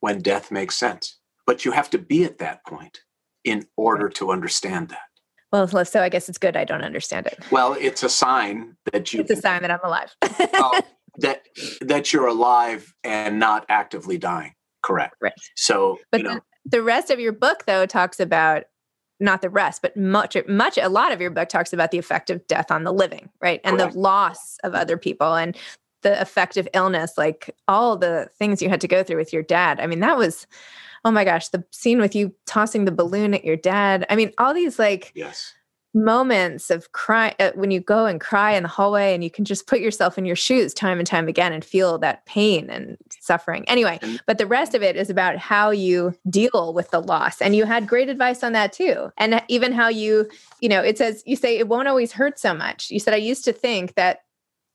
when 0.00 0.20
death 0.20 0.50
makes 0.50 0.76
sense, 0.76 1.18
but 1.46 1.64
you 1.64 1.72
have 1.72 1.90
to 1.90 1.98
be 1.98 2.24
at 2.24 2.38
that 2.38 2.64
point 2.66 3.00
in 3.44 3.66
order 3.76 4.08
to 4.08 4.30
understand 4.30 4.88
that. 4.88 4.98
Well, 5.52 5.66
so 5.84 6.02
I 6.02 6.08
guess 6.08 6.28
it's 6.28 6.38
good 6.38 6.56
I 6.56 6.64
don't 6.64 6.82
understand 6.82 7.26
it. 7.26 7.38
Well, 7.50 7.76
it's 7.78 8.02
a 8.02 8.08
sign 8.08 8.76
that 8.92 9.12
you 9.12 9.20
It's 9.20 9.30
a 9.30 9.36
sign 9.36 9.62
that 9.62 9.70
I'm 9.70 9.80
alive. 9.82 10.14
well, 10.52 10.72
that 11.18 11.42
that 11.80 12.12
you're 12.12 12.28
alive 12.28 12.92
and 13.02 13.40
not 13.40 13.66
actively 13.68 14.16
dying. 14.16 14.52
Correct. 14.84 15.16
Right. 15.20 15.32
So, 15.56 15.98
but 16.12 16.20
you 16.20 16.24
know, 16.24 16.34
the, 16.64 16.78
the 16.78 16.82
rest 16.82 17.10
of 17.10 17.18
your 17.18 17.32
book 17.32 17.64
though 17.66 17.84
talks 17.84 18.20
about 18.20 18.64
not 19.18 19.42
the 19.42 19.50
rest, 19.50 19.82
but 19.82 19.96
much, 19.96 20.36
much, 20.48 20.78
a 20.78 20.88
lot 20.88 21.12
of 21.12 21.20
your 21.20 21.30
book 21.30 21.48
talks 21.48 21.72
about 21.72 21.90
the 21.90 21.98
effect 21.98 22.30
of 22.30 22.46
death 22.46 22.70
on 22.70 22.84
the 22.84 22.92
living, 22.92 23.28
right? 23.42 23.60
And 23.64 23.76
Correct. 23.76 23.92
the 23.92 23.98
loss 23.98 24.56
of 24.64 24.74
other 24.74 24.96
people 24.96 25.34
and 25.34 25.56
the 26.02 26.20
effect 26.20 26.56
of 26.56 26.68
illness, 26.74 27.12
like 27.16 27.54
all 27.68 27.96
the 27.96 28.30
things 28.38 28.62
you 28.62 28.68
had 28.68 28.80
to 28.80 28.88
go 28.88 29.02
through 29.02 29.18
with 29.18 29.32
your 29.32 29.42
dad. 29.42 29.80
I 29.80 29.86
mean, 29.86 30.00
that 30.00 30.16
was, 30.16 30.46
oh 31.04 31.10
my 31.10 31.24
gosh, 31.24 31.48
the 31.48 31.64
scene 31.70 32.00
with 32.00 32.14
you 32.14 32.34
tossing 32.46 32.84
the 32.84 32.92
balloon 32.92 33.34
at 33.34 33.44
your 33.44 33.56
dad. 33.56 34.06
I 34.10 34.16
mean, 34.16 34.32
all 34.38 34.54
these 34.54 34.78
like 34.78 35.12
yes. 35.14 35.54
moments 35.92 36.70
of 36.70 36.92
cry 36.92 37.34
uh, 37.38 37.50
when 37.54 37.70
you 37.70 37.80
go 37.80 38.06
and 38.06 38.20
cry 38.20 38.52
in 38.52 38.62
the 38.62 38.68
hallway 38.68 39.12
and 39.14 39.24
you 39.24 39.30
can 39.30 39.44
just 39.44 39.66
put 39.66 39.80
yourself 39.80 40.16
in 40.16 40.24
your 40.24 40.36
shoes 40.36 40.72
time 40.72 40.98
and 40.98 41.06
time 41.06 41.26
again 41.28 41.52
and 41.52 41.64
feel 41.64 41.98
that 41.98 42.24
pain 42.26 42.70
and 42.70 42.96
suffering. 43.18 43.64
Anyway, 43.68 43.98
but 44.26 44.38
the 44.38 44.46
rest 44.46 44.74
of 44.74 44.82
it 44.82 44.96
is 44.96 45.10
about 45.10 45.36
how 45.36 45.70
you 45.70 46.14
deal 46.28 46.72
with 46.74 46.90
the 46.90 47.00
loss. 47.00 47.40
And 47.42 47.56
you 47.56 47.64
had 47.64 47.88
great 47.88 48.08
advice 48.08 48.42
on 48.42 48.52
that 48.52 48.72
too. 48.72 49.10
And 49.16 49.42
even 49.48 49.72
how 49.72 49.88
you, 49.88 50.28
you 50.60 50.68
know, 50.68 50.80
it 50.80 50.96
says, 50.96 51.22
you 51.26 51.36
say 51.36 51.58
it 51.58 51.68
won't 51.68 51.88
always 51.88 52.12
hurt 52.12 52.38
so 52.38 52.54
much. 52.54 52.90
You 52.90 53.00
said, 53.00 53.14
I 53.14 53.18
used 53.18 53.44
to 53.44 53.52
think 53.52 53.94
that 53.94 54.20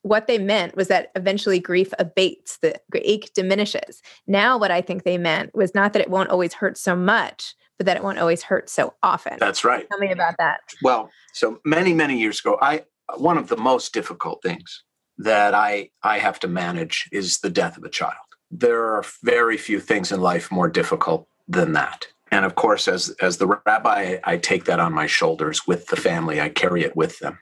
what 0.05 0.27
they 0.27 0.37
meant 0.37 0.75
was 0.75 0.87
that 0.89 1.11
eventually 1.15 1.59
grief 1.59 1.91
abates, 1.97 2.59
the 2.61 2.79
ache 2.93 3.31
diminishes. 3.33 4.03
Now, 4.27 4.55
what 4.55 4.69
I 4.69 4.79
think 4.79 5.01
they 5.01 5.17
meant 5.17 5.55
was 5.55 5.73
not 5.73 5.93
that 5.93 6.01
it 6.01 6.11
won't 6.11 6.29
always 6.29 6.53
hurt 6.53 6.77
so 6.77 6.95
much, 6.95 7.55
but 7.79 7.87
that 7.87 7.97
it 7.97 8.03
won't 8.03 8.19
always 8.19 8.43
hurt 8.43 8.69
so 8.69 8.93
often. 9.01 9.37
That's 9.39 9.65
right. 9.65 9.89
Tell 9.89 9.97
me 9.97 10.11
about 10.11 10.35
that. 10.37 10.59
Well, 10.83 11.09
so 11.33 11.59
many, 11.65 11.91
many 11.91 12.19
years 12.19 12.39
ago, 12.39 12.59
I 12.61 12.83
one 13.17 13.39
of 13.39 13.47
the 13.47 13.57
most 13.57 13.93
difficult 13.93 14.43
things 14.43 14.83
that 15.17 15.55
I 15.55 15.89
I 16.03 16.19
have 16.19 16.39
to 16.41 16.47
manage 16.47 17.09
is 17.11 17.39
the 17.39 17.49
death 17.49 17.75
of 17.75 17.83
a 17.83 17.89
child. 17.89 18.13
There 18.51 18.93
are 18.93 19.03
very 19.23 19.57
few 19.57 19.79
things 19.79 20.11
in 20.11 20.21
life 20.21 20.51
more 20.51 20.69
difficult 20.69 21.27
than 21.47 21.73
that. 21.73 22.05
And 22.29 22.45
of 22.45 22.53
course, 22.53 22.87
as 22.87 23.09
as 23.23 23.37
the 23.37 23.59
rabbi, 23.65 24.19
I 24.23 24.37
take 24.37 24.65
that 24.65 24.79
on 24.79 24.93
my 24.93 25.07
shoulders 25.07 25.65
with 25.65 25.87
the 25.87 25.95
family. 25.95 26.39
I 26.39 26.49
carry 26.49 26.83
it 26.83 26.95
with 26.95 27.17
them. 27.17 27.39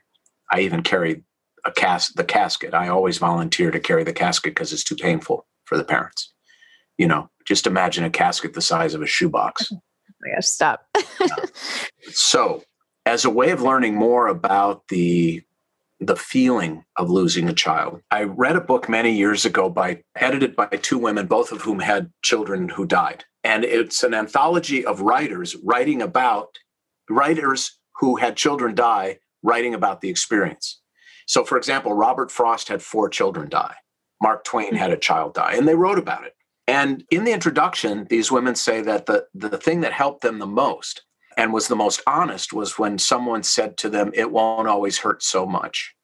I 0.50 0.60
even 0.60 0.82
carry 0.82 1.24
a 1.64 1.72
cas 1.72 2.08
the 2.08 2.24
casket. 2.24 2.74
I 2.74 2.88
always 2.88 3.18
volunteer 3.18 3.70
to 3.70 3.80
carry 3.80 4.04
the 4.04 4.12
casket 4.12 4.54
because 4.54 4.72
it's 4.72 4.84
too 4.84 4.96
painful 4.96 5.46
for 5.64 5.76
the 5.76 5.84
parents. 5.84 6.32
You 6.98 7.08
know, 7.08 7.30
just 7.46 7.66
imagine 7.66 8.04
a 8.04 8.10
casket 8.10 8.54
the 8.54 8.62
size 8.62 8.94
of 8.94 9.02
a 9.02 9.06
shoebox. 9.06 9.72
Oh 10.06 10.28
my 10.28 10.36
gosh, 10.36 10.46
stop. 10.46 10.86
so, 12.12 12.62
as 13.04 13.26
a 13.26 13.30
way 13.30 13.50
of 13.50 13.60
learning 13.60 13.94
more 13.94 14.28
about 14.28 14.88
the 14.88 15.42
the 16.00 16.16
feeling 16.16 16.84
of 16.96 17.10
losing 17.10 17.48
a 17.48 17.54
child. 17.54 18.00
I 18.10 18.22
read 18.24 18.56
a 18.56 18.60
book 18.60 18.88
many 18.88 19.16
years 19.16 19.44
ago 19.44 19.68
by 19.68 20.02
edited 20.16 20.56
by 20.56 20.66
two 20.66 20.98
women, 20.98 21.26
both 21.26 21.52
of 21.52 21.62
whom 21.62 21.80
had 21.80 22.10
children 22.22 22.68
who 22.68 22.86
died. 22.86 23.24
And 23.42 23.64
it's 23.64 24.02
an 24.02 24.14
anthology 24.14 24.84
of 24.84 25.00
writers 25.00 25.56
writing 25.62 26.02
about 26.02 26.58
writers 27.08 27.78
who 27.96 28.16
had 28.16 28.36
children 28.36 28.74
die, 28.74 29.18
writing 29.42 29.74
about 29.74 30.00
the 30.00 30.08
experience. 30.08 30.80
So, 31.26 31.44
for 31.44 31.56
example, 31.56 31.92
Robert 31.92 32.30
Frost 32.30 32.68
had 32.68 32.82
four 32.82 33.08
children 33.08 33.48
die. 33.48 33.76
Mark 34.22 34.44
Twain 34.44 34.74
had 34.74 34.90
mm-hmm. 34.90 34.94
a 34.94 35.00
child 35.00 35.34
die, 35.34 35.54
and 35.54 35.66
they 35.66 35.74
wrote 35.74 35.98
about 35.98 36.24
it. 36.24 36.34
And 36.66 37.04
in 37.10 37.24
the 37.24 37.32
introduction, 37.32 38.06
these 38.08 38.32
women 38.32 38.54
say 38.54 38.80
that 38.82 39.06
the, 39.06 39.26
the 39.34 39.58
thing 39.58 39.82
that 39.82 39.92
helped 39.92 40.22
them 40.22 40.38
the 40.38 40.46
most 40.46 41.02
and 41.36 41.52
was 41.52 41.68
the 41.68 41.76
most 41.76 42.00
honest 42.06 42.52
was 42.52 42.78
when 42.78 42.98
someone 42.98 43.42
said 43.42 43.76
to 43.78 43.90
them, 43.90 44.12
It 44.14 44.30
won't 44.30 44.68
always 44.68 44.98
hurt 44.98 45.22
so 45.22 45.44
much. 45.46 45.94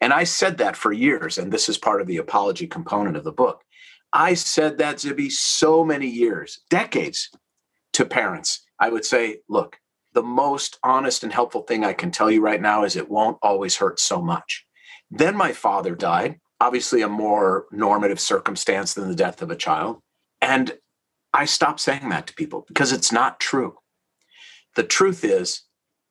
And 0.00 0.12
I 0.12 0.24
said 0.24 0.58
that 0.58 0.76
for 0.76 0.92
years, 0.92 1.36
and 1.36 1.52
this 1.52 1.68
is 1.68 1.78
part 1.78 2.00
of 2.00 2.06
the 2.06 2.16
apology 2.16 2.66
component 2.66 3.16
of 3.16 3.24
the 3.24 3.32
book. 3.32 3.62
I 4.12 4.34
said 4.34 4.78
that, 4.78 4.96
Zibby, 4.96 5.30
so 5.30 5.84
many 5.84 6.06
years, 6.08 6.60
decades 6.70 7.30
to 7.92 8.04
parents. 8.04 8.64
I 8.80 8.88
would 8.88 9.04
say, 9.04 9.40
Look, 9.48 9.78
the 10.12 10.22
most 10.22 10.78
honest 10.82 11.22
and 11.22 11.32
helpful 11.32 11.62
thing 11.62 11.84
I 11.84 11.92
can 11.92 12.10
tell 12.10 12.30
you 12.30 12.40
right 12.40 12.60
now 12.60 12.84
is 12.84 12.96
it 12.96 13.10
won't 13.10 13.38
always 13.42 13.76
hurt 13.76 14.00
so 14.00 14.20
much. 14.20 14.66
Then 15.10 15.36
my 15.36 15.52
father 15.52 15.94
died, 15.94 16.38
obviously 16.60 17.02
a 17.02 17.08
more 17.08 17.66
normative 17.72 18.20
circumstance 18.20 18.94
than 18.94 19.08
the 19.08 19.14
death 19.14 19.42
of 19.42 19.50
a 19.50 19.56
child. 19.56 19.98
And 20.40 20.78
I 21.32 21.44
stopped 21.44 21.80
saying 21.80 22.08
that 22.08 22.26
to 22.26 22.34
people 22.34 22.64
because 22.66 22.92
it's 22.92 23.12
not 23.12 23.40
true. 23.40 23.76
The 24.76 24.82
truth 24.82 25.24
is, 25.24 25.62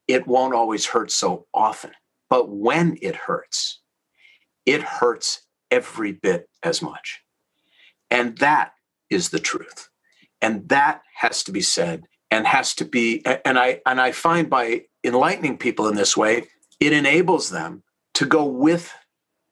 it 0.07 0.27
won't 0.27 0.55
always 0.55 0.87
hurt 0.87 1.11
so 1.11 1.45
often. 1.53 1.91
But 2.29 2.49
when 2.49 2.97
it 3.01 3.15
hurts, 3.15 3.81
it 4.65 4.81
hurts 4.81 5.41
every 5.71 6.11
bit 6.11 6.47
as 6.63 6.81
much. 6.81 7.21
And 8.09 8.37
that 8.39 8.73
is 9.09 9.29
the 9.29 9.39
truth. 9.39 9.89
And 10.41 10.69
that 10.69 11.01
has 11.15 11.43
to 11.43 11.51
be 11.51 11.61
said 11.61 12.03
and 12.31 12.45
has 12.47 12.73
to 12.75 12.85
be 12.85 13.25
and 13.45 13.57
i 13.57 13.81
and 13.85 13.99
i 13.99 14.11
find 14.11 14.49
by 14.49 14.81
enlightening 15.03 15.57
people 15.57 15.87
in 15.87 15.95
this 15.95 16.15
way 16.15 16.43
it 16.79 16.93
enables 16.93 17.49
them 17.49 17.83
to 18.13 18.25
go 18.25 18.45
with 18.45 18.93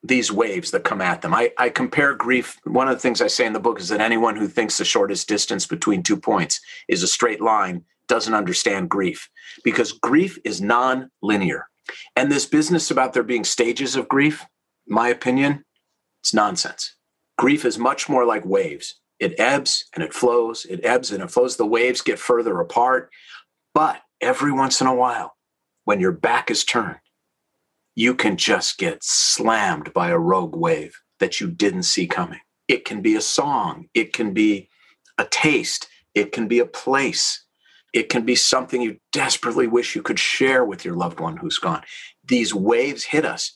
these 0.03 0.31
waves 0.31 0.71
that 0.71 0.83
come 0.83 1.01
at 1.01 1.21
them. 1.21 1.33
I, 1.33 1.51
I 1.57 1.69
compare 1.69 2.13
grief 2.13 2.59
one 2.63 2.87
of 2.87 2.95
the 2.95 2.99
things 2.99 3.21
i 3.21 3.27
say 3.27 3.45
in 3.45 3.53
the 3.53 3.59
book 3.59 3.79
is 3.79 3.89
that 3.89 4.01
anyone 4.01 4.35
who 4.35 4.47
thinks 4.47 4.77
the 4.77 4.85
shortest 4.85 5.27
distance 5.27 5.65
between 5.65 6.03
two 6.03 6.17
points 6.17 6.59
is 6.87 7.03
a 7.03 7.07
straight 7.07 7.41
line 7.41 7.83
doesn't 8.07 8.33
understand 8.33 8.89
grief 8.89 9.29
because 9.63 9.91
grief 9.91 10.37
is 10.45 10.61
non-linear. 10.61 11.67
And 12.15 12.31
this 12.31 12.45
business 12.45 12.89
about 12.89 13.13
there 13.13 13.23
being 13.23 13.43
stages 13.43 13.95
of 13.95 14.07
grief 14.07 14.45
my 14.87 15.09
opinion 15.09 15.63
it's 16.21 16.33
nonsense. 16.33 16.95
Grief 17.37 17.65
is 17.65 17.77
much 17.77 18.09
more 18.09 18.25
like 18.25 18.45
waves 18.45 18.99
it 19.19 19.39
ebbs 19.39 19.85
and 19.93 20.03
it 20.03 20.13
flows, 20.13 20.65
it 20.69 20.83
ebbs 20.83 21.11
and 21.11 21.23
it 21.23 21.31
flows. 21.31 21.57
The 21.57 21.65
waves 21.65 22.01
get 22.01 22.19
further 22.19 22.59
apart. 22.59 23.09
But 23.73 24.01
every 24.21 24.51
once 24.51 24.81
in 24.81 24.87
a 24.87 24.95
while, 24.95 25.35
when 25.85 25.99
your 25.99 26.11
back 26.11 26.51
is 26.51 26.63
turned, 26.63 26.97
you 27.95 28.13
can 28.13 28.37
just 28.37 28.77
get 28.77 29.03
slammed 29.03 29.93
by 29.93 30.09
a 30.09 30.19
rogue 30.19 30.55
wave 30.55 30.99
that 31.19 31.39
you 31.39 31.49
didn't 31.49 31.83
see 31.83 32.05
coming. 32.05 32.39
It 32.67 32.85
can 32.85 33.01
be 33.01 33.15
a 33.15 33.21
song, 33.21 33.87
it 33.93 34.13
can 34.13 34.33
be 34.33 34.69
a 35.17 35.25
taste, 35.25 35.87
it 36.13 36.31
can 36.31 36.47
be 36.47 36.59
a 36.59 36.65
place, 36.65 37.43
it 37.93 38.09
can 38.09 38.23
be 38.25 38.35
something 38.35 38.81
you 38.81 38.97
desperately 39.13 39.65
wish 39.65 39.95
you 39.95 40.03
could 40.03 40.19
share 40.19 40.63
with 40.63 40.85
your 40.85 40.95
loved 40.95 41.19
one 41.19 41.37
who's 41.37 41.57
gone. 41.57 41.81
These 42.23 42.53
waves 42.53 43.05
hit 43.05 43.25
us 43.25 43.55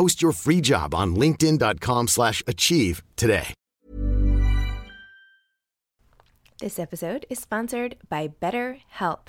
Post 0.00 0.22
your 0.22 0.32
free 0.32 0.62
job 0.62 0.94
on 0.94 1.14
linkedin.com/achieve 1.14 2.08
slash 2.08 2.42
achieve 2.46 3.02
today. 3.16 3.52
This 6.58 6.78
episode 6.78 7.26
is 7.28 7.38
sponsored 7.38 7.96
by 8.08 8.28
BetterHelp. 8.28 9.28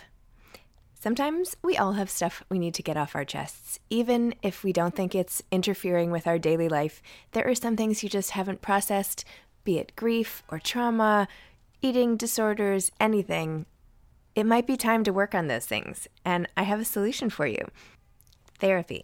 Sometimes 0.94 1.58
we 1.62 1.76
all 1.76 1.92
have 1.94 2.10
stuff 2.10 2.46
we 2.50 2.58
need 2.58 2.74
to 2.76 2.84
get 2.84 2.96
off 2.96 3.18
our 3.18 3.26
chests. 3.26 3.80
Even 3.90 4.34
if 4.42 4.64
we 4.64 4.72
don't 4.72 4.96
think 4.96 5.14
it's 5.14 5.44
interfering 5.52 6.10
with 6.10 6.26
our 6.26 6.40
daily 6.40 6.70
life, 6.70 7.02
there 7.34 7.46
are 7.50 7.56
some 7.56 7.76
things 7.76 8.02
you 8.02 8.08
just 8.08 8.32
haven't 8.32 8.62
processed, 8.62 9.26
be 9.66 9.78
it 9.78 9.94
grief 9.98 10.42
or 10.48 10.58
trauma, 10.58 11.28
eating 11.82 12.16
disorders, 12.16 12.92
anything. 12.98 13.66
It 14.36 14.46
might 14.46 14.68
be 14.68 14.78
time 14.78 15.04
to 15.04 15.12
work 15.12 15.36
on 15.36 15.48
those 15.48 15.66
things, 15.66 16.08
and 16.24 16.48
I 16.56 16.64
have 16.64 16.80
a 16.80 16.86
solution 16.86 17.30
for 17.30 17.46
you 17.46 17.68
therapy. 18.58 19.04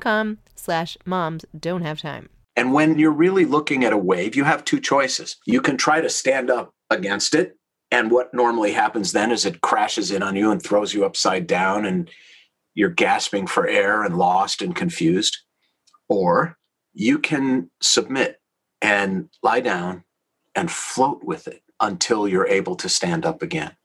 com 0.00 0.38
slash 0.54 0.96
moms 1.04 1.44
don't 1.58 1.82
have 1.82 2.00
time. 2.00 2.28
And 2.56 2.72
when 2.72 2.98
you're 2.98 3.10
really 3.10 3.44
looking 3.44 3.84
at 3.84 3.92
a 3.92 3.98
wave, 3.98 4.36
you 4.36 4.44
have 4.44 4.64
two 4.64 4.80
choices. 4.80 5.36
You 5.46 5.60
can 5.60 5.76
try 5.76 6.00
to 6.00 6.08
stand 6.08 6.50
up 6.50 6.72
against 6.90 7.34
it. 7.34 7.56
And 7.90 8.10
what 8.10 8.32
normally 8.32 8.72
happens 8.72 9.12
then 9.12 9.32
is 9.32 9.44
it 9.44 9.60
crashes 9.60 10.10
in 10.10 10.22
on 10.22 10.36
you 10.36 10.50
and 10.50 10.62
throws 10.62 10.94
you 10.94 11.04
upside 11.04 11.46
down, 11.46 11.84
and 11.84 12.10
you're 12.74 12.90
gasping 12.90 13.46
for 13.46 13.66
air 13.66 14.02
and 14.02 14.16
lost 14.16 14.62
and 14.62 14.74
confused. 14.74 15.38
Or 16.08 16.56
you 16.92 17.18
can 17.18 17.70
submit 17.82 18.40
and 18.80 19.28
lie 19.42 19.60
down 19.60 20.04
and 20.54 20.70
float 20.70 21.24
with 21.24 21.48
it 21.48 21.62
until 21.80 22.28
you're 22.28 22.46
able 22.46 22.76
to 22.76 22.88
stand 22.88 23.26
up 23.26 23.42
again. 23.42 23.76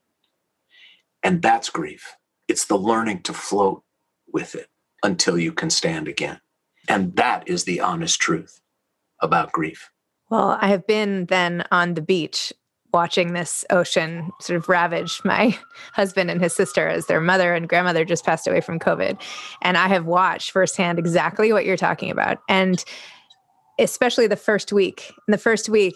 And 1.23 1.41
that's 1.41 1.69
grief. 1.69 2.15
It's 2.47 2.65
the 2.65 2.77
learning 2.77 3.23
to 3.23 3.33
float 3.33 3.83
with 4.31 4.55
it 4.55 4.69
until 5.03 5.37
you 5.37 5.51
can 5.51 5.69
stand 5.69 6.07
again. 6.07 6.39
And 6.87 7.15
that 7.15 7.47
is 7.47 7.63
the 7.63 7.81
honest 7.81 8.19
truth 8.19 8.59
about 9.21 9.51
grief. 9.51 9.89
Well, 10.29 10.57
I 10.61 10.67
have 10.67 10.85
been 10.87 11.25
then 11.25 11.65
on 11.71 11.93
the 11.95 12.01
beach 12.01 12.53
watching 12.91 13.33
this 13.33 13.63
ocean 13.69 14.31
sort 14.41 14.57
of 14.57 14.67
ravage 14.67 15.21
my 15.23 15.57
husband 15.93 16.31
and 16.31 16.41
his 16.41 16.55
sister 16.55 16.87
as 16.87 17.05
their 17.05 17.21
mother 17.21 17.53
and 17.53 17.69
grandmother 17.69 18.03
just 18.03 18.25
passed 18.25 18.47
away 18.47 18.61
from 18.61 18.79
COVID. 18.79 19.21
And 19.61 19.77
I 19.77 19.87
have 19.87 20.05
watched 20.05 20.51
firsthand 20.51 20.97
exactly 20.97 21.53
what 21.53 21.65
you're 21.65 21.77
talking 21.77 22.09
about. 22.09 22.39
And 22.49 22.83
especially 23.79 24.27
the 24.27 24.35
first 24.35 24.73
week. 24.73 25.13
In 25.27 25.31
the 25.31 25.37
first 25.37 25.69
week, 25.69 25.95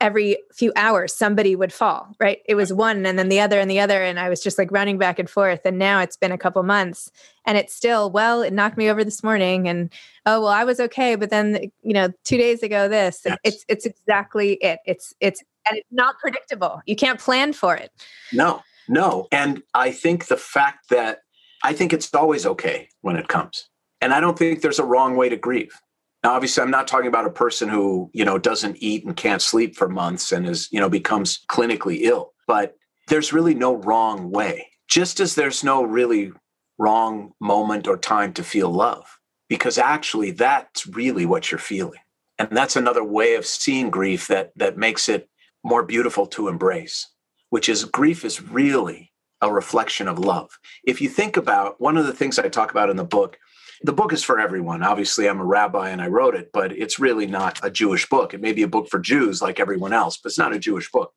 every 0.00 0.38
few 0.52 0.72
hours, 0.76 1.14
somebody 1.14 1.56
would 1.56 1.72
fall, 1.72 2.14
right? 2.20 2.38
It 2.46 2.54
was 2.54 2.72
one 2.72 3.06
and 3.06 3.18
then 3.18 3.28
the 3.28 3.40
other 3.40 3.58
and 3.58 3.70
the 3.70 3.80
other. 3.80 4.02
And 4.02 4.18
I 4.18 4.28
was 4.28 4.40
just 4.40 4.58
like 4.58 4.70
running 4.70 4.98
back 4.98 5.18
and 5.18 5.28
forth. 5.28 5.60
And 5.64 5.78
now 5.78 6.00
it's 6.00 6.16
been 6.16 6.32
a 6.32 6.38
couple 6.38 6.62
months 6.62 7.10
and 7.46 7.56
it's 7.58 7.74
still, 7.74 8.10
well, 8.10 8.42
it 8.42 8.52
knocked 8.52 8.76
me 8.76 8.90
over 8.90 9.04
this 9.04 9.22
morning. 9.22 9.68
And 9.68 9.92
oh, 10.26 10.40
well, 10.40 10.48
I 10.48 10.64
was 10.64 10.80
okay. 10.80 11.16
But 11.16 11.30
then, 11.30 11.70
you 11.82 11.92
know, 11.92 12.12
two 12.24 12.36
days 12.36 12.62
ago, 12.62 12.88
this, 12.88 13.22
Yes. 13.24 13.38
it's, 13.44 13.64
it's 13.68 13.86
exactly 13.86 14.54
it. 14.54 14.80
It's, 14.86 15.14
it's, 15.20 15.42
and 15.68 15.78
it's 15.78 15.88
not 15.90 16.18
predictable. 16.18 16.82
You 16.86 16.96
can't 16.96 17.18
plan 17.20 17.52
for 17.52 17.74
it. 17.74 17.90
No, 18.32 18.62
no. 18.88 19.28
And 19.32 19.62
I 19.74 19.92
think 19.92 20.26
the 20.26 20.36
fact 20.36 20.90
that 20.90 21.20
I 21.62 21.72
think 21.72 21.92
it's 21.92 22.12
always 22.14 22.44
okay 22.44 22.88
when 23.00 23.16
it 23.16 23.28
comes. 23.28 23.68
And 24.00 24.12
I 24.12 24.20
don't 24.20 24.38
think 24.38 24.60
there's 24.60 24.78
a 24.78 24.84
wrong 24.84 25.16
way 25.16 25.30
to 25.30 25.36
grieve. 25.36 25.80
Now, 26.24 26.32
obviously, 26.32 26.62
I'm 26.62 26.70
not 26.70 26.88
talking 26.88 27.06
about 27.06 27.26
a 27.26 27.30
person 27.30 27.68
who, 27.68 28.10
you 28.14 28.24
know, 28.24 28.38
doesn't 28.38 28.78
eat 28.80 29.04
and 29.04 29.14
can't 29.14 29.42
sleep 29.42 29.76
for 29.76 29.90
months 29.90 30.32
and 30.32 30.48
is, 30.48 30.70
you 30.72 30.80
know, 30.80 30.88
becomes 30.88 31.44
clinically 31.50 32.00
ill. 32.00 32.32
But 32.46 32.76
there's 33.08 33.34
really 33.34 33.54
no 33.54 33.76
wrong 33.76 34.30
way. 34.30 34.68
Just 34.88 35.20
as 35.20 35.34
there's 35.34 35.62
no 35.62 35.84
really 35.84 36.32
wrong 36.78 37.32
moment 37.40 37.86
or 37.86 37.98
time 37.98 38.32
to 38.32 38.42
feel 38.42 38.70
love, 38.70 39.20
because 39.50 39.76
actually 39.76 40.30
that's 40.30 40.86
really 40.86 41.26
what 41.26 41.50
you're 41.50 41.58
feeling. 41.58 42.00
And 42.38 42.48
that's 42.50 42.74
another 42.74 43.04
way 43.04 43.34
of 43.34 43.44
seeing 43.44 43.90
grief 43.90 44.26
that 44.28 44.52
that 44.56 44.78
makes 44.78 45.10
it 45.10 45.28
more 45.62 45.82
beautiful 45.82 46.26
to 46.28 46.48
embrace, 46.48 47.06
which 47.50 47.68
is 47.68 47.84
grief 47.84 48.24
is 48.24 48.42
really 48.42 49.12
a 49.42 49.52
reflection 49.52 50.08
of 50.08 50.18
love. 50.18 50.58
If 50.84 51.02
you 51.02 51.10
think 51.10 51.36
about 51.36 51.80
one 51.82 51.98
of 51.98 52.06
the 52.06 52.14
things 52.14 52.38
I 52.38 52.48
talk 52.48 52.70
about 52.70 52.88
in 52.88 52.96
the 52.96 53.04
book, 53.04 53.38
the 53.82 53.92
book 53.92 54.12
is 54.12 54.22
for 54.22 54.38
everyone. 54.38 54.82
Obviously, 54.82 55.28
I'm 55.28 55.40
a 55.40 55.44
rabbi 55.44 55.90
and 55.90 56.00
I 56.00 56.06
wrote 56.06 56.34
it, 56.34 56.50
but 56.52 56.72
it's 56.72 56.98
really 56.98 57.26
not 57.26 57.60
a 57.62 57.70
Jewish 57.70 58.08
book. 58.08 58.34
It 58.34 58.40
may 58.40 58.52
be 58.52 58.62
a 58.62 58.68
book 58.68 58.88
for 58.88 58.98
Jews 58.98 59.42
like 59.42 59.60
everyone 59.60 59.92
else, 59.92 60.16
but 60.16 60.30
it's 60.30 60.38
not 60.38 60.54
a 60.54 60.58
Jewish 60.58 60.90
book. 60.90 61.12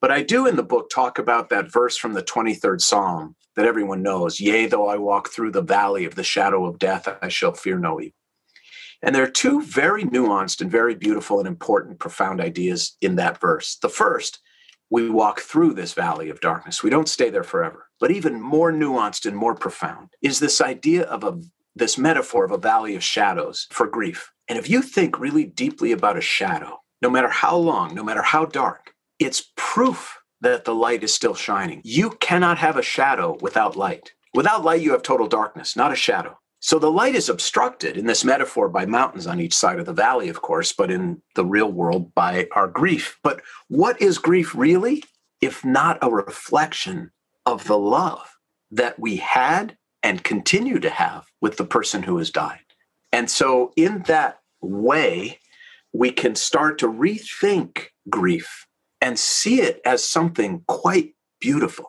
But 0.00 0.10
I 0.10 0.22
do 0.22 0.46
in 0.46 0.56
the 0.56 0.62
book 0.62 0.90
talk 0.90 1.18
about 1.18 1.50
that 1.50 1.70
verse 1.70 1.96
from 1.96 2.14
the 2.14 2.22
23rd 2.22 2.80
Psalm 2.80 3.36
that 3.56 3.66
everyone 3.66 4.02
knows 4.02 4.40
Yea, 4.40 4.66
though 4.66 4.88
I 4.88 4.96
walk 4.96 5.28
through 5.28 5.52
the 5.52 5.62
valley 5.62 6.04
of 6.04 6.14
the 6.14 6.24
shadow 6.24 6.64
of 6.64 6.78
death, 6.78 7.06
I 7.20 7.28
shall 7.28 7.52
fear 7.52 7.78
no 7.78 8.00
evil. 8.00 8.14
And 9.02 9.14
there 9.14 9.24
are 9.24 9.30
two 9.30 9.62
very 9.62 10.04
nuanced 10.04 10.60
and 10.60 10.70
very 10.70 10.94
beautiful 10.94 11.38
and 11.38 11.48
important, 11.48 11.98
profound 11.98 12.40
ideas 12.40 12.96
in 13.00 13.16
that 13.16 13.40
verse. 13.40 13.76
The 13.80 13.88
first, 13.88 14.40
we 14.90 15.08
walk 15.08 15.40
through 15.40 15.74
this 15.74 15.94
valley 15.94 16.28
of 16.28 16.40
darkness. 16.40 16.82
We 16.82 16.90
don't 16.90 17.08
stay 17.08 17.30
there 17.30 17.44
forever. 17.44 17.86
But 17.98 18.10
even 18.10 18.40
more 18.40 18.72
nuanced 18.72 19.26
and 19.26 19.36
more 19.36 19.54
profound 19.54 20.08
is 20.20 20.38
this 20.38 20.60
idea 20.60 21.04
of 21.04 21.24
a 21.24 21.40
this 21.74 21.98
metaphor 21.98 22.44
of 22.44 22.50
a 22.50 22.58
valley 22.58 22.94
of 22.94 23.04
shadows 23.04 23.66
for 23.70 23.86
grief. 23.86 24.32
And 24.48 24.58
if 24.58 24.68
you 24.68 24.82
think 24.82 25.18
really 25.18 25.44
deeply 25.44 25.92
about 25.92 26.16
a 26.16 26.22
shadow, 26.22 26.80
no 27.02 27.10
matter 27.10 27.28
how 27.28 27.56
long, 27.56 27.94
no 27.94 28.02
matter 28.02 28.22
how 28.22 28.44
dark, 28.44 28.94
it's 29.18 29.50
proof 29.56 30.18
that 30.40 30.64
the 30.64 30.74
light 30.74 31.04
is 31.04 31.14
still 31.14 31.34
shining. 31.34 31.80
You 31.84 32.10
cannot 32.10 32.58
have 32.58 32.76
a 32.76 32.82
shadow 32.82 33.38
without 33.40 33.76
light. 33.76 34.12
Without 34.34 34.64
light, 34.64 34.80
you 34.80 34.92
have 34.92 35.02
total 35.02 35.26
darkness, 35.26 35.76
not 35.76 35.92
a 35.92 35.96
shadow. 35.96 36.38
So 36.60 36.78
the 36.78 36.90
light 36.90 37.14
is 37.14 37.28
obstructed 37.28 37.96
in 37.96 38.06
this 38.06 38.24
metaphor 38.24 38.68
by 38.68 38.84
mountains 38.84 39.26
on 39.26 39.40
each 39.40 39.54
side 39.54 39.78
of 39.78 39.86
the 39.86 39.94
valley, 39.94 40.28
of 40.28 40.42
course, 40.42 40.72
but 40.72 40.90
in 40.90 41.22
the 41.34 41.44
real 41.44 41.72
world 41.72 42.14
by 42.14 42.48
our 42.54 42.68
grief. 42.68 43.18
But 43.22 43.40
what 43.68 44.00
is 44.00 44.18
grief 44.18 44.54
really, 44.54 45.02
if 45.40 45.64
not 45.64 45.98
a 46.02 46.10
reflection 46.10 47.12
of 47.46 47.64
the 47.64 47.78
love 47.78 48.36
that 48.70 48.98
we 48.98 49.16
had 49.16 49.76
and 50.02 50.24
continue 50.24 50.78
to 50.80 50.90
have 50.90 51.26
with 51.40 51.56
the 51.56 51.64
person 51.64 52.02
who 52.02 52.18
has 52.18 52.30
died? 52.30 52.60
And 53.12 53.30
so, 53.30 53.72
in 53.76 54.02
that 54.06 54.40
way, 54.60 55.40
we 55.92 56.10
can 56.10 56.34
start 56.34 56.78
to 56.78 56.88
rethink 56.88 57.86
grief 58.08 58.66
and 59.00 59.18
see 59.18 59.60
it 59.60 59.80
as 59.84 60.04
something 60.04 60.62
quite 60.66 61.14
beautiful 61.40 61.88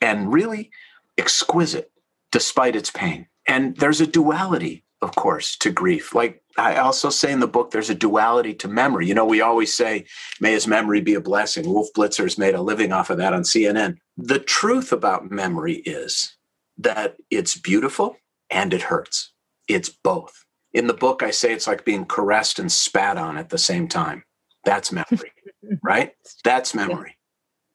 and 0.00 0.32
really 0.32 0.70
exquisite 1.16 1.90
despite 2.30 2.76
its 2.76 2.90
pain. 2.90 3.26
And 3.46 3.76
there's 3.76 4.00
a 4.00 4.06
duality, 4.06 4.84
of 5.02 5.14
course, 5.14 5.56
to 5.58 5.70
grief. 5.70 6.14
Like 6.14 6.42
I 6.56 6.76
also 6.76 7.10
say 7.10 7.32
in 7.32 7.40
the 7.40 7.48
book, 7.48 7.70
there's 7.70 7.90
a 7.90 7.94
duality 7.94 8.54
to 8.54 8.68
memory. 8.68 9.06
You 9.06 9.14
know, 9.14 9.24
we 9.24 9.40
always 9.40 9.74
say, 9.74 10.06
may 10.40 10.52
his 10.52 10.66
memory 10.66 11.00
be 11.00 11.14
a 11.14 11.20
blessing. 11.20 11.68
Wolf 11.68 11.88
Blitzer's 11.96 12.38
made 12.38 12.54
a 12.54 12.62
living 12.62 12.92
off 12.92 13.10
of 13.10 13.18
that 13.18 13.32
on 13.32 13.42
CNN. 13.42 13.96
The 14.16 14.38
truth 14.38 14.92
about 14.92 15.30
memory 15.30 15.76
is 15.76 16.36
that 16.78 17.16
it's 17.30 17.56
beautiful 17.56 18.16
and 18.50 18.72
it 18.72 18.82
hurts. 18.82 19.32
It's 19.68 19.88
both. 19.88 20.44
In 20.72 20.86
the 20.86 20.94
book, 20.94 21.22
I 21.22 21.30
say 21.30 21.52
it's 21.52 21.66
like 21.66 21.84
being 21.84 22.04
caressed 22.04 22.58
and 22.58 22.70
spat 22.70 23.16
on 23.16 23.36
at 23.36 23.48
the 23.48 23.58
same 23.58 23.88
time. 23.88 24.24
That's 24.64 24.92
memory, 24.92 25.32
right? 25.82 26.12
That's 26.44 26.74
memory, 26.74 27.16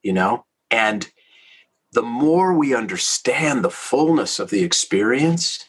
you 0.01 0.13
know? 0.13 0.45
And 0.69 1.09
the 1.91 2.03
more 2.03 2.53
we 2.53 2.75
understand 2.75 3.63
the 3.63 3.69
fullness 3.69 4.39
of 4.39 4.49
the 4.49 4.63
experience, 4.63 5.65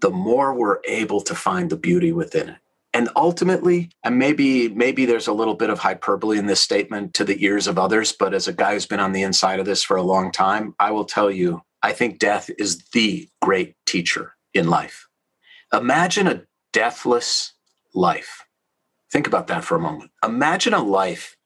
the 0.00 0.10
more 0.10 0.54
we're 0.54 0.80
able 0.86 1.20
to 1.22 1.34
find 1.34 1.70
the 1.70 1.76
beauty 1.76 2.12
within 2.12 2.50
it. 2.50 2.58
And 2.92 3.10
ultimately, 3.14 3.90
and 4.04 4.18
maybe 4.18 4.70
maybe 4.70 5.04
there's 5.04 5.26
a 5.26 5.32
little 5.34 5.54
bit 5.54 5.68
of 5.68 5.78
hyperbole 5.78 6.38
in 6.38 6.46
this 6.46 6.60
statement 6.60 7.12
to 7.14 7.24
the 7.24 7.44
ears 7.44 7.66
of 7.66 7.78
others, 7.78 8.12
but 8.12 8.32
as 8.32 8.48
a 8.48 8.54
guy 8.54 8.72
who's 8.72 8.86
been 8.86 9.00
on 9.00 9.12
the 9.12 9.22
inside 9.22 9.60
of 9.60 9.66
this 9.66 9.82
for 9.82 9.98
a 9.98 10.02
long 10.02 10.32
time, 10.32 10.74
I 10.78 10.92
will 10.92 11.04
tell 11.04 11.30
you, 11.30 11.60
I 11.82 11.92
think 11.92 12.18
death 12.18 12.50
is 12.58 12.84
the 12.92 13.28
great 13.42 13.74
teacher 13.86 14.34
in 14.54 14.68
life. 14.68 15.06
Imagine 15.72 16.26
a 16.26 16.42
deathless 16.72 17.52
life. 17.94 18.44
Think 19.10 19.26
about 19.26 19.46
that 19.48 19.64
for 19.64 19.76
a 19.76 19.80
moment. 19.80 20.10
Imagine 20.24 20.74
a 20.74 20.82
life 20.82 21.36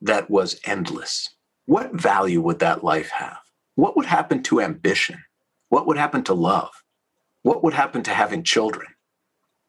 that 0.00 0.30
was 0.30 0.60
endless. 0.64 1.28
What 1.66 1.92
value 1.92 2.40
would 2.40 2.60
that 2.60 2.84
life 2.84 3.10
have? 3.10 3.38
What 3.74 3.96
would 3.96 4.06
happen 4.06 4.42
to 4.44 4.60
ambition? 4.60 5.22
What 5.68 5.86
would 5.86 5.98
happen 5.98 6.22
to 6.24 6.34
love? 6.34 6.70
What 7.42 7.62
would 7.62 7.74
happen 7.74 8.02
to 8.04 8.10
having 8.10 8.42
children? 8.42 8.86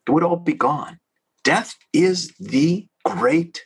It 0.06 0.12
would 0.12 0.22
all 0.22 0.36
be 0.36 0.54
gone. 0.54 0.98
Death 1.44 1.76
is 1.92 2.32
the 2.38 2.86
great 3.04 3.64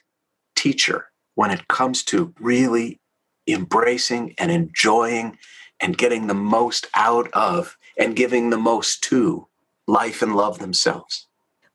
teacher 0.56 1.06
when 1.34 1.50
it 1.50 1.68
comes 1.68 2.02
to 2.04 2.34
really 2.40 3.00
embracing 3.46 4.34
and 4.38 4.50
enjoying 4.50 5.38
and 5.84 5.98
getting 5.98 6.26
the 6.26 6.34
most 6.34 6.88
out 6.94 7.30
of 7.34 7.76
and 7.98 8.16
giving 8.16 8.48
the 8.48 8.56
most 8.56 9.02
to 9.04 9.46
life 9.86 10.22
and 10.22 10.34
love 10.34 10.58
themselves. 10.58 11.28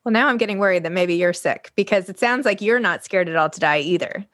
Well, 0.04 0.12
now 0.12 0.28
I'm 0.28 0.38
getting 0.38 0.58
worried 0.58 0.84
that 0.84 0.92
maybe 0.92 1.14
you're 1.14 1.32
sick 1.32 1.72
because 1.76 2.10
it 2.10 2.18
sounds 2.18 2.44
like 2.44 2.60
you're 2.60 2.80
not 2.80 3.06
scared 3.06 3.30
at 3.30 3.36
all 3.36 3.52
to 3.52 3.60
die 3.60 3.80
either. 3.80 4.26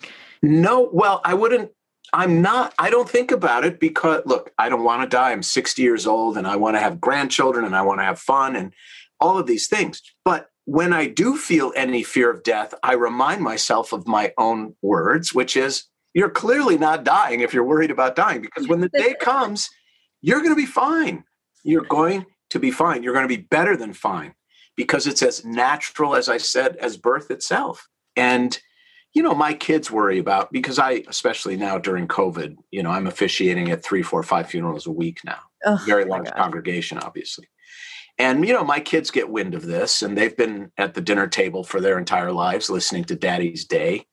No, 0.41 0.89
well, 0.93 1.19
I 1.25 1.33
wouldn't 1.33 1.71
I'm 2.13 2.41
not, 2.41 2.73
I 2.79 2.89
don't 2.89 3.09
think 3.09 3.31
about 3.31 3.65
it 3.65 3.79
because, 3.79 4.21
look, 4.25 4.53
I 4.57 4.69
don't 4.69 4.83
want 4.83 5.01
to 5.01 5.07
die. 5.13 5.31
I'm 5.31 5.43
60 5.43 5.81
years 5.81 6.07
old 6.07 6.37
and 6.37 6.47
I 6.47 6.55
want 6.55 6.77
to 6.77 6.79
have 6.79 7.01
grandchildren 7.01 7.65
and 7.65 7.75
I 7.75 7.81
want 7.81 7.99
to 7.99 8.05
have 8.05 8.19
fun 8.19 8.55
and 8.55 8.73
all 9.19 9.37
of 9.37 9.47
these 9.47 9.67
things. 9.67 10.01
But 10.23 10.49
when 10.63 10.93
I 10.93 11.07
do 11.07 11.35
feel 11.35 11.73
any 11.75 12.03
fear 12.03 12.29
of 12.29 12.43
death, 12.43 12.73
I 12.83 12.93
remind 12.93 13.41
myself 13.41 13.91
of 13.91 14.07
my 14.07 14.33
own 14.37 14.75
words, 14.81 15.33
which 15.33 15.57
is, 15.57 15.85
you're 16.15 16.29
clearly 16.29 16.77
not 16.77 17.03
dying 17.03 17.41
if 17.41 17.53
you're 17.53 17.63
worried 17.63 17.91
about 17.91 18.15
dying 18.15 18.41
because 18.41 18.67
when 18.67 18.79
the 18.79 18.89
day 18.89 19.13
comes, 19.21 19.69
you're 20.21 20.39
going 20.39 20.55
to 20.55 20.55
be 20.55 20.65
fine. 20.65 21.25
You're 21.63 21.83
going 21.83 22.25
to 22.49 22.59
be 22.59 22.71
fine. 22.71 23.03
You're 23.03 23.13
going 23.13 23.27
to 23.27 23.37
be 23.37 23.43
better 23.43 23.77
than 23.77 23.93
fine 23.93 24.33
because 24.75 25.05
it's 25.05 25.21
as 25.21 25.45
natural, 25.45 26.15
as 26.15 26.29
I 26.29 26.37
said, 26.37 26.77
as 26.77 26.97
birth 26.97 27.29
itself. 27.29 27.87
And 28.15 28.57
you 29.13 29.23
know, 29.23 29.33
my 29.33 29.53
kids 29.53 29.89
worry 29.89 30.19
about 30.19 30.51
because 30.51 30.77
I, 30.77 31.03
especially 31.07 31.55
now 31.55 31.77
during 31.77 32.05
COVID, 32.05 32.57
you 32.71 32.83
know, 32.83 32.91
I'm 32.91 33.07
officiating 33.07 33.71
at 33.71 33.81
three, 33.81 34.01
four, 34.01 34.21
five 34.23 34.49
funerals 34.49 34.85
a 34.85 34.91
week 34.91 35.19
now. 35.23 35.39
Oh, 35.65 35.79
Very 35.85 36.03
large 36.03 36.29
congregation, 36.31 36.97
obviously. 36.97 37.47
And, 38.17 38.45
you 38.45 38.53
know, 38.53 38.65
my 38.65 38.81
kids 38.81 39.11
get 39.11 39.29
wind 39.29 39.55
of 39.55 39.65
this 39.65 40.01
and 40.01 40.17
they've 40.17 40.35
been 40.35 40.69
at 40.77 40.95
the 40.95 41.01
dinner 41.01 41.27
table 41.27 41.63
for 41.63 41.79
their 41.79 41.97
entire 41.97 42.33
lives 42.33 42.69
listening 42.69 43.05
to 43.05 43.15
Daddy's 43.15 43.63
Day. 43.63 44.05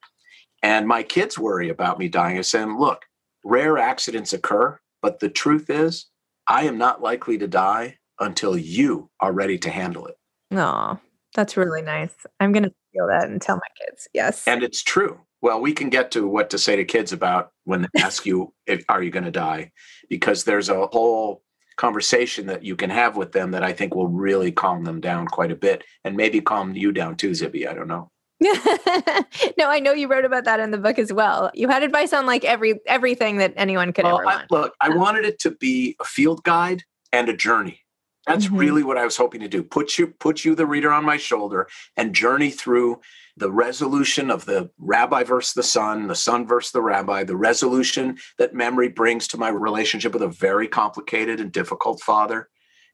And 0.63 0.87
my 0.87 1.03
kids 1.03 1.39
worry 1.39 1.69
about 1.69 1.99
me 1.99 2.09
dying 2.09 2.37
and 2.37 2.47
saying, 2.47 2.79
look, 2.79 3.05
rare 3.45 3.79
accidents 3.79 4.33
occur, 4.33 4.79
but 5.01 5.21
the 5.21 5.29
truth 5.29 5.69
is, 5.69 6.07
I 6.47 6.65
am 6.65 6.79
not 6.79 7.03
likely 7.03 7.39
to 7.39 7.49
die 7.49 7.99
until 8.21 8.57
you 8.57 9.11
are 9.21 9.33
ready 9.33 9.59
to 9.59 9.71
handle 9.71 10.07
it. 10.07 10.17
No, 10.51 11.01
that's 11.35 11.57
really 11.57 11.83
nice. 11.83 12.15
I'm 12.39 12.53
going 12.53 12.65
to 12.65 12.73
feel 12.93 13.09
that 13.09 13.29
and 13.29 13.41
tell 13.41 13.57
my 13.57 13.87
kids. 13.87 14.09
Yes. 14.15 14.47
And 14.47 14.63
it's 14.63 14.83
true. 14.83 15.21
Well, 15.41 15.61
we 15.61 15.73
can 15.73 15.91
get 15.91 16.13
to 16.13 16.29
what 16.29 16.51
to 16.51 16.59
say 16.59 16.77
to 16.77 16.85
kids 16.85 17.13
about 17.13 17.51
when 17.65 17.83
they 17.83 18.01
ask 18.01 18.25
you, 18.25 18.55
if, 18.67 18.85
are 18.89 19.03
you 19.03 19.11
going 19.11 19.25
to 19.25 19.31
die? 19.33 19.73
Because 20.09 20.45
there's 20.45 20.69
a 20.69 20.87
whole 20.87 21.43
conversation 21.77 22.47
that 22.47 22.63
you 22.63 22.77
can 22.77 22.91
have 22.91 23.17
with 23.17 23.33
them 23.33 23.51
that 23.51 23.65
I 23.65 23.73
think 23.73 23.95
will 23.95 24.09
really 24.09 24.53
calm 24.53 24.85
them 24.85 25.01
down 25.01 25.27
quite 25.27 25.51
a 25.51 25.57
bit 25.57 25.83
and 26.05 26.17
maybe 26.17 26.41
calm 26.41 26.77
you 26.77 26.93
down 26.93 27.17
too, 27.17 27.31
Zibby. 27.31 27.67
I 27.67 27.75
don't 27.75 27.89
know. 27.89 28.12
no, 29.59 29.69
I 29.69 29.81
know 29.81 29.93
you 29.93 30.09
wrote 30.09 30.25
about 30.25 30.45
that 30.45 30.61
in 30.61 30.71
the 30.71 30.79
book 30.79 30.99
as 30.99 31.13
well. 31.13 31.51
You 31.55 31.69
had 31.69 31.83
advice 31.83 32.13
on 32.13 32.27
like 32.27 32.45
every 32.45 32.81
everything 32.87 33.37
that 33.39 33.53
anyone 33.57 33.93
could 33.93 34.05
well, 34.05 34.17
ever 34.17 34.25
want. 34.25 34.43
I, 34.43 34.55
look, 34.55 34.75
I 34.81 34.89
wanted 34.91 35.25
it 35.25 35.39
to 35.41 35.53
be 35.53 35.97
a 36.01 36.05
field 36.05 36.43
guide 36.45 36.83
and 37.13 37.29
a 37.29 37.37
journey. 37.37 37.81
That's 38.27 38.47
mm-hmm. 38.47 38.57
really 38.57 38.83
what 38.83 38.99
I 38.99 39.05
was 39.05 39.17
hoping 39.17 39.41
to 39.41 39.49
do. 39.49 39.63
Put 39.63 39.99
you 39.99 40.09
put 40.09 40.45
you 40.45 40.55
the 40.55 40.67
reader 40.67 40.93
on 40.93 41.05
my 41.05 41.17
shoulder 41.17 41.69
and 41.97 42.15
journey 42.15 42.51
through 42.51 43.01
the 43.37 43.51
resolution 43.51 44.31
of 44.31 44.45
the 44.45 44.71
rabbi 44.79 45.25
versus 45.25 45.55
the 45.55 45.63
son, 45.63 46.07
the 46.07 46.15
son 46.15 46.47
versus 46.47 46.73
the 46.73 46.83
rabbi, 46.83 47.25
the 47.25 47.37
resolution 47.37 48.19
that 48.39 48.55
memory 48.55 48.89
brings 48.89 49.27
to 49.29 49.39
my 49.39 49.49
relationship 49.49 50.13
with 50.13 50.23
a 50.23 50.29
very 50.29 50.69
complicated 50.69 51.41
and 51.41 51.51
difficult 51.51 52.01
father 52.01 52.49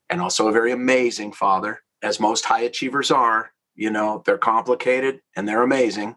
and 0.09 0.21
also 0.21 0.49
a 0.49 0.53
very 0.53 0.73
amazing 0.73 1.33
father 1.33 1.83
as 2.03 2.21
most 2.21 2.45
high 2.45 2.61
achievers 2.61 3.11
are, 3.11 3.51
you 3.79 3.91
know, 3.91 4.23
they're 4.27 4.37
complicated 4.37 5.21
and 5.37 5.49
they're 5.49 5.63
amazing. 5.63 6.17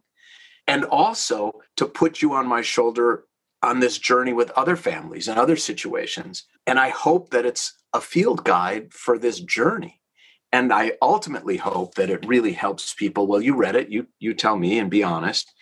And 0.68 0.84
also 0.84 1.62
to 1.78 1.86
put 1.86 2.22
you 2.22 2.34
on 2.34 2.48
my 2.48 2.64
shoulder 2.64 3.26
on 3.62 3.80
this 3.80 4.00
journey 4.00 4.34
with 4.34 4.50
other 4.52 4.76
families 4.76 5.28
and 5.28 5.38
other 5.38 5.56
situations. 5.56 6.44
And 6.66 6.80
I 6.80 6.90
hope 6.90 7.30
that 7.30 7.46
it's 7.46 7.74
a 7.94 8.02
field 8.02 8.44
guide 8.44 8.92
for 8.92 9.20
this 9.20 9.40
journey. 9.40 10.02
And 10.52 10.74
I 10.74 10.94
ultimately 11.04 11.58
hope 11.58 11.94
that 11.96 12.10
it 12.10 12.26
really 12.26 12.54
helps 12.54 12.96
people. 12.96 13.28
Well, 13.28 13.42
you 13.42 13.56
read 13.56 13.76
it, 13.76 13.90
you 13.90 14.08
you 14.20 14.34
tell 14.34 14.58
me 14.58 14.80
and 14.80 14.90
be 14.90 15.04
honest. 15.04 15.54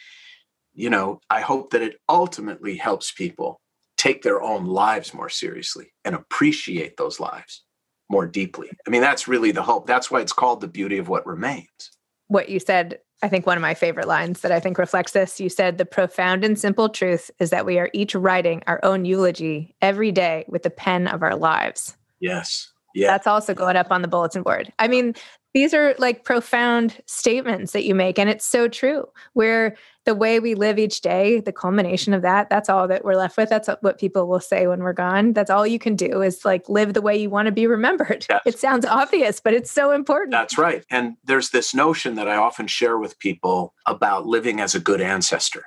You 0.73 0.89
know, 0.89 1.19
I 1.29 1.41
hope 1.41 1.71
that 1.71 1.81
it 1.81 1.97
ultimately 2.07 2.77
helps 2.77 3.11
people 3.11 3.59
take 3.97 4.21
their 4.21 4.41
own 4.41 4.65
lives 4.65 5.13
more 5.13 5.29
seriously 5.29 5.91
and 6.05 6.15
appreciate 6.15 6.95
those 6.95 7.19
lives 7.19 7.65
more 8.09 8.27
deeply. 8.27 8.69
I 8.85 8.89
mean, 8.89 9.01
that's 9.01 9.27
really 9.27 9.51
the 9.51 9.61
hope. 9.61 9.87
That's 9.87 10.09
why 10.09 10.21
it's 10.21 10.33
called 10.33 10.61
the 10.61 10.67
beauty 10.67 10.97
of 10.97 11.07
what 11.07 11.25
remains. 11.25 11.91
What 12.27 12.49
you 12.49 12.59
said 12.59 12.99
I 13.21 13.27
think 13.27 13.45
one 13.45 13.57
of 13.57 13.61
my 13.61 13.73
favorite 13.73 14.07
lines 14.07 14.41
that 14.41 14.51
I 14.51 14.59
think 14.59 14.77
reflects 14.77 15.11
this. 15.11 15.39
You 15.39 15.49
said, 15.49 15.77
The 15.77 15.85
profound 15.85 16.43
and 16.45 16.57
simple 16.57 16.89
truth 16.89 17.29
is 17.39 17.49
that 17.49 17.65
we 17.65 17.77
are 17.77 17.89
each 17.93 18.15
writing 18.15 18.63
our 18.65 18.79
own 18.83 19.05
eulogy 19.05 19.75
every 19.81 20.11
day 20.11 20.45
with 20.47 20.63
the 20.63 20.69
pen 20.69 21.07
of 21.07 21.21
our 21.21 21.35
lives. 21.35 21.97
Yes. 22.19 22.71
Yeah. 22.95 23.07
That's 23.07 23.27
also 23.27 23.53
going 23.53 23.75
up 23.75 23.91
on 23.91 24.01
the 24.01 24.07
bulletin 24.07 24.43
board. 24.43 24.71
I 24.79 24.87
mean, 24.87 25.15
these 25.53 25.73
are 25.73 25.95
like 25.97 26.23
profound 26.23 27.01
statements 27.07 27.73
that 27.73 27.83
you 27.83 27.93
make. 27.93 28.17
And 28.17 28.29
it's 28.29 28.45
so 28.45 28.67
true. 28.67 29.07
Where 29.33 29.75
the 30.09 30.15
way 30.15 30.39
we 30.39 30.55
live 30.55 30.79
each 30.79 31.01
day, 31.01 31.39
the 31.39 31.53
culmination 31.53 32.15
of 32.15 32.23
that, 32.23 32.49
that's 32.49 32.67
all 32.67 32.87
that 32.87 33.05
we're 33.05 33.13
left 33.13 33.37
with. 33.37 33.47
That's 33.47 33.69
what 33.81 33.99
people 33.99 34.27
will 34.27 34.39
say 34.39 34.65
when 34.65 34.79
we're 34.79 34.91
gone. 34.91 35.33
That's 35.33 35.51
all 35.51 35.67
you 35.67 35.77
can 35.77 35.95
do 35.95 36.23
is 36.23 36.43
like 36.43 36.67
live 36.67 36.95
the 36.95 37.01
way 37.01 37.15
you 37.15 37.29
want 37.29 37.45
to 37.45 37.51
be 37.51 37.67
remembered. 37.67 38.25
That's, 38.27 38.47
it 38.47 38.57
sounds 38.57 38.87
obvious, 38.87 39.39
but 39.39 39.53
it's 39.53 39.69
so 39.69 39.91
important. 39.91 40.31
That's 40.31 40.57
right. 40.57 40.83
And 40.89 41.15
there's 41.23 41.51
this 41.51 41.75
notion 41.75 42.15
that 42.15 42.27
I 42.27 42.37
often 42.37 42.65
share 42.65 42.97
with 42.97 43.19
people 43.19 43.75
about 43.85 44.25
living 44.25 44.59
as 44.59 44.73
a 44.73 44.79
good 44.79 44.99
ancestor. 44.99 45.65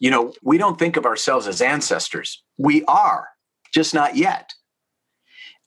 You 0.00 0.10
know, 0.10 0.34
we 0.42 0.58
don't 0.58 0.76
think 0.76 0.96
of 0.96 1.06
ourselves 1.06 1.46
as 1.46 1.62
ancestors. 1.62 2.42
We 2.58 2.84
are, 2.86 3.28
just 3.72 3.94
not 3.94 4.16
yet. 4.16 4.54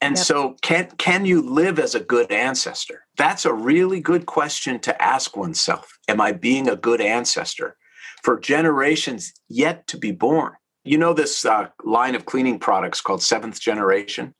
And 0.02 0.18
yep. 0.18 0.26
so 0.26 0.58
can 0.62 0.92
can 0.98 1.26
you 1.26 1.42
live 1.42 1.80
as 1.80 1.96
a 1.96 2.02
good 2.02 2.30
ancestor? 2.30 3.06
That's 3.16 3.46
a 3.46 3.54
really 3.54 4.02
good 4.02 4.26
question 4.26 4.80
to 4.82 5.02
ask 5.02 5.38
oneself. 5.38 5.98
Am 6.10 6.20
I 6.20 6.34
being 6.34 6.68
a 6.68 6.76
good 6.76 7.00
ancestor 7.00 7.78
for 8.24 8.40
generations 8.40 9.34
yet 9.48 9.88
to 9.88 9.98
be 9.98 10.12
born? 10.12 10.54
You 10.84 10.98
know 10.98 11.14
this 11.14 11.46
uh, 11.46 11.68
line 11.84 12.16
of 12.16 12.26
cleaning 12.26 12.60
products 12.60 13.02
called 13.02 13.22
Seventh 13.22 13.60
Generation. 13.60 14.34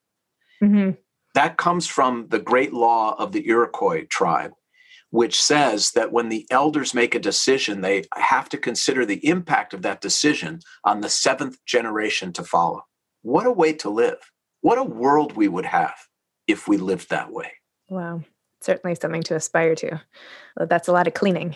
Mm-hmm. 0.64 0.92
That 1.36 1.58
comes 1.58 1.88
from 1.88 2.28
the 2.30 2.40
great 2.40 2.74
law 2.74 3.16
of 3.20 3.32
the 3.32 3.48
Iroquois 3.48 4.06
tribe, 4.10 4.52
which 5.12 5.42
says 5.42 5.92
that 5.92 6.12
when 6.12 6.30
the 6.30 6.48
elders 6.50 6.94
make 6.94 7.14
a 7.14 7.20
decision, 7.20 7.82
they 7.82 8.06
have 8.16 8.50
to 8.50 8.58
consider 8.58 9.06
the 9.06 9.26
impact 9.28 9.74
of 9.74 9.82
that 9.84 10.02
decision 10.02 10.60
on 10.84 11.02
the 11.02 11.10
seventh 11.10 11.64
generation 11.66 12.34
to 12.34 12.44
follow. 12.44 12.84
What 13.22 13.46
a 13.46 13.52
way 13.52 13.74
to 13.74 13.90
live. 13.90 14.18
What 14.62 14.78
a 14.78 14.84
world 14.84 15.36
we 15.36 15.48
would 15.48 15.66
have 15.66 15.96
if 16.48 16.68
we 16.68 16.78
lived 16.78 17.10
that 17.10 17.32
way. 17.32 17.52
Wow. 17.90 18.24
Certainly 18.62 18.96
something 18.96 19.24
to 19.24 19.36
aspire 19.36 19.76
to. 19.76 20.02
Well, 20.58 20.68
that's 20.68 20.88
a 20.88 20.92
lot 20.92 21.08
of 21.08 21.14
cleaning. 21.14 21.56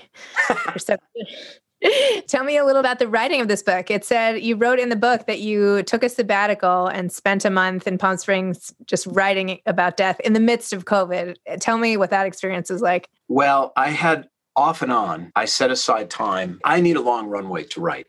Tell 2.28 2.44
me 2.44 2.58
a 2.58 2.66
little 2.66 2.80
about 2.80 3.00
the 3.00 3.08
writing 3.08 3.42
of 3.42 3.48
this 3.48 3.64
book. 3.64 3.90
It 3.90 4.06
said 4.06 4.42
you 4.42 4.56
wrote 4.56 4.80
in 4.80 4.90
the 4.90 4.96
book 4.96 5.26
that 5.26 5.40
you 5.40 5.84
took 5.84 6.04
a 6.04 6.10
sabbatical 6.10 6.88
and 6.88 7.12
spent 7.12 7.46
a 7.46 7.50
month 7.50 7.88
in 7.88 7.98
Palm 7.98 8.18
Springs 8.18 8.74
just 8.86 9.08
writing 9.08 9.60
about 9.66 9.98
death 9.98 10.20
in 10.20 10.34
the 10.34 10.40
midst 10.40 10.74
of 10.74 10.86
COVID. 10.86 11.36
Tell 11.60 11.78
me 11.78 11.98
what 11.98 12.12
that 12.12 12.26
experience 12.26 12.70
was 12.70 12.82
like. 12.82 13.10
Well, 13.28 13.74
I 13.76 13.90
had 13.90 14.28
off 14.56 14.82
and 14.82 14.92
on, 14.92 15.32
I 15.36 15.46
set 15.46 15.72
aside 15.72 16.10
time. 16.10 16.60
I 16.64 16.82
need 16.82 16.98
a 16.98 17.02
long 17.02 17.28
runway 17.28 17.64
to 17.64 17.82
write. 17.82 18.08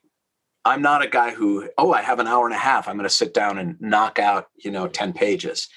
I'm 0.65 0.83
not 0.83 1.05
a 1.05 1.09
guy 1.09 1.33
who, 1.33 1.69
oh, 1.79 1.93
I 1.93 2.03
have 2.03 2.21
an 2.21 2.27
hour 2.27 2.47
and 2.47 2.55
a 2.55 2.59
half. 2.59 2.87
I'm 2.87 2.97
going 2.97 3.09
to 3.09 3.15
sit 3.15 3.35
down 3.35 3.59
and 3.59 3.81
knock 3.81 4.19
out, 4.19 4.49
you 4.57 4.71
know, 4.71 4.87
10 4.87 5.13
pages. 5.13 5.69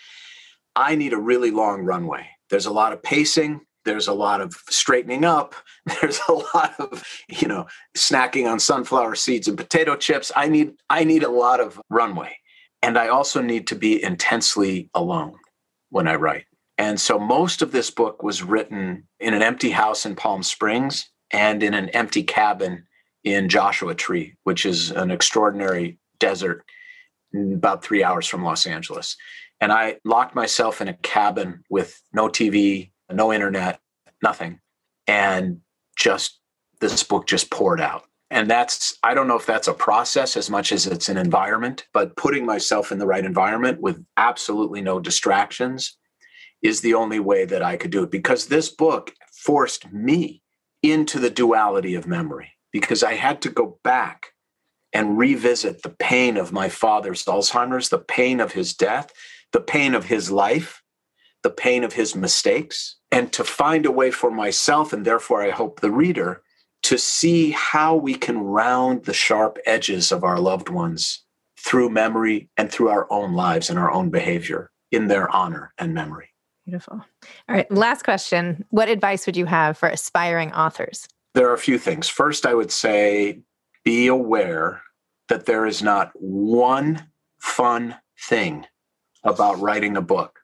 I 0.75 0.95
need 0.95 1.13
a 1.13 1.17
really 1.17 1.51
long 1.51 1.81
runway. 1.81 2.27
There's 2.49 2.65
a 2.65 2.73
lot 2.73 2.93
of 2.93 3.01
pacing 3.01 3.61
there's 3.85 4.07
a 4.07 4.13
lot 4.13 4.41
of 4.41 4.55
straightening 4.69 5.23
up. 5.23 5.55
There's 6.01 6.19
a 6.27 6.33
lot 6.33 6.73
of 6.79 7.03
you 7.29 7.47
know 7.47 7.67
snacking 7.95 8.51
on 8.51 8.59
sunflower 8.59 9.15
seeds 9.15 9.47
and 9.47 9.57
potato 9.57 9.95
chips. 9.95 10.31
I 10.35 10.49
need 10.49 10.73
i 10.89 11.03
need 11.03 11.23
a 11.23 11.29
lot 11.29 11.59
of 11.59 11.79
runway. 11.89 12.37
And 12.81 12.97
i 12.97 13.07
also 13.07 13.41
need 13.41 13.67
to 13.67 13.75
be 13.75 14.03
intensely 14.03 14.89
alone 14.93 15.35
when 15.89 16.07
i 16.07 16.15
write. 16.15 16.45
And 16.77 16.99
so 16.99 17.17
most 17.17 17.61
of 17.61 17.71
this 17.71 17.89
book 17.89 18.21
was 18.23 18.43
written 18.43 19.07
in 19.19 19.33
an 19.33 19.41
empty 19.41 19.69
house 19.69 20.05
in 20.05 20.15
palm 20.15 20.43
springs 20.43 21.09
and 21.31 21.63
in 21.63 21.73
an 21.73 21.89
empty 21.89 22.23
cabin 22.23 22.83
in 23.23 23.47
joshua 23.47 23.93
tree 23.93 24.33
which 24.43 24.65
is 24.65 24.91
an 24.91 25.11
extraordinary 25.11 25.97
desert 26.19 26.65
about 27.33 27.83
three 27.83 28.03
hours 28.03 28.25
from 28.27 28.43
los 28.43 28.65
angeles. 28.65 29.15
And 29.61 29.71
i 29.71 29.97
locked 30.03 30.33
myself 30.33 30.81
in 30.81 30.87
a 30.87 30.97
cabin 30.97 31.63
with 31.69 32.01
no 32.11 32.27
tv 32.27 32.89
no 33.11 33.33
internet, 33.33 33.79
nothing. 34.23 34.59
And 35.07 35.61
just 35.97 36.39
this 36.81 37.03
book 37.03 37.27
just 37.27 37.51
poured 37.51 37.79
out. 37.79 38.03
And 38.31 38.49
that's, 38.49 38.97
I 39.03 39.13
don't 39.13 39.27
know 39.27 39.37
if 39.37 39.45
that's 39.45 39.67
a 39.67 39.73
process 39.73 40.35
as 40.35 40.49
much 40.49 40.71
as 40.71 40.87
it's 40.87 41.09
an 41.09 41.17
environment, 41.17 41.85
but 41.93 42.15
putting 42.15 42.45
myself 42.45 42.91
in 42.91 42.97
the 42.97 43.05
right 43.05 43.23
environment 43.23 43.81
with 43.81 44.03
absolutely 44.17 44.81
no 44.81 44.99
distractions 44.99 45.97
is 46.61 46.81
the 46.81 46.95
only 46.95 47.19
way 47.19 47.45
that 47.45 47.61
I 47.61 47.77
could 47.77 47.91
do 47.91 48.03
it 48.03 48.11
because 48.11 48.47
this 48.47 48.69
book 48.69 49.13
forced 49.31 49.91
me 49.91 50.41
into 50.81 51.19
the 51.19 51.29
duality 51.29 51.93
of 51.93 52.07
memory 52.07 52.53
because 52.71 53.03
I 53.03 53.13
had 53.13 53.41
to 53.43 53.49
go 53.49 53.79
back 53.83 54.33
and 54.91 55.17
revisit 55.17 55.83
the 55.83 55.89
pain 55.89 56.37
of 56.37 56.51
my 56.51 56.69
father's 56.69 57.23
Alzheimer's, 57.25 57.89
the 57.89 57.99
pain 57.99 58.39
of 58.39 58.53
his 58.53 58.73
death, 58.73 59.11
the 59.51 59.61
pain 59.61 59.93
of 59.93 60.05
his 60.05 60.31
life, 60.31 60.81
the 61.45 61.51
pain 61.51 61.83
of 61.83 61.93
his 61.93 62.15
mistakes 62.15 62.95
and 63.11 63.31
to 63.31 63.43
find 63.43 63.85
a 63.85 63.91
way 63.91 64.09
for 64.09 64.31
myself 64.31 64.91
and 64.91 65.05
therefore 65.05 65.43
I 65.43 65.51
hope 65.51 65.79
the 65.79 65.91
reader 65.91 66.41
to 66.81 66.97
see 66.97 67.51
how 67.51 67.95
we 67.95 68.15
can 68.15 68.39
round 68.39 69.05
the 69.05 69.13
sharp 69.13 69.59
edges 69.67 70.11
of 70.11 70.23
our 70.23 70.39
loved 70.39 70.69
ones 70.69 71.23
through 71.59 71.89
memory 71.89 72.49
and 72.57 72.71
through 72.71 72.89
our 72.89 73.05
own 73.11 73.35
lives 73.35 73.69
and 73.69 73.77
our 73.77 73.91
own 73.91 74.09
behavior 74.09 74.71
in 74.91 75.05
their 75.07 75.29
honor 75.29 75.71
and 75.77 75.93
memory. 75.93 76.29
Beautiful. 76.65 76.95
All 77.47 77.55
right, 77.55 77.69
last 77.69 78.03
question. 78.03 78.65
What 78.71 78.89
advice 78.89 79.27
would 79.27 79.37
you 79.37 79.45
have 79.45 79.77
for 79.77 79.87
aspiring 79.87 80.51
authors? 80.51 81.07
There 81.35 81.47
are 81.47 81.53
a 81.53 81.59
few 81.59 81.77
things. 81.77 82.09
First, 82.09 82.47
I 82.47 82.55
would 82.55 82.71
say 82.71 83.41
be 83.83 84.07
aware 84.07 84.81
that 85.27 85.45
there 85.45 85.67
is 85.67 85.83
not 85.83 86.09
one 86.15 87.05
fun 87.39 87.97
thing 88.19 88.65
about 89.23 89.59
writing 89.59 89.95
a 89.95 90.01
book. 90.01 90.39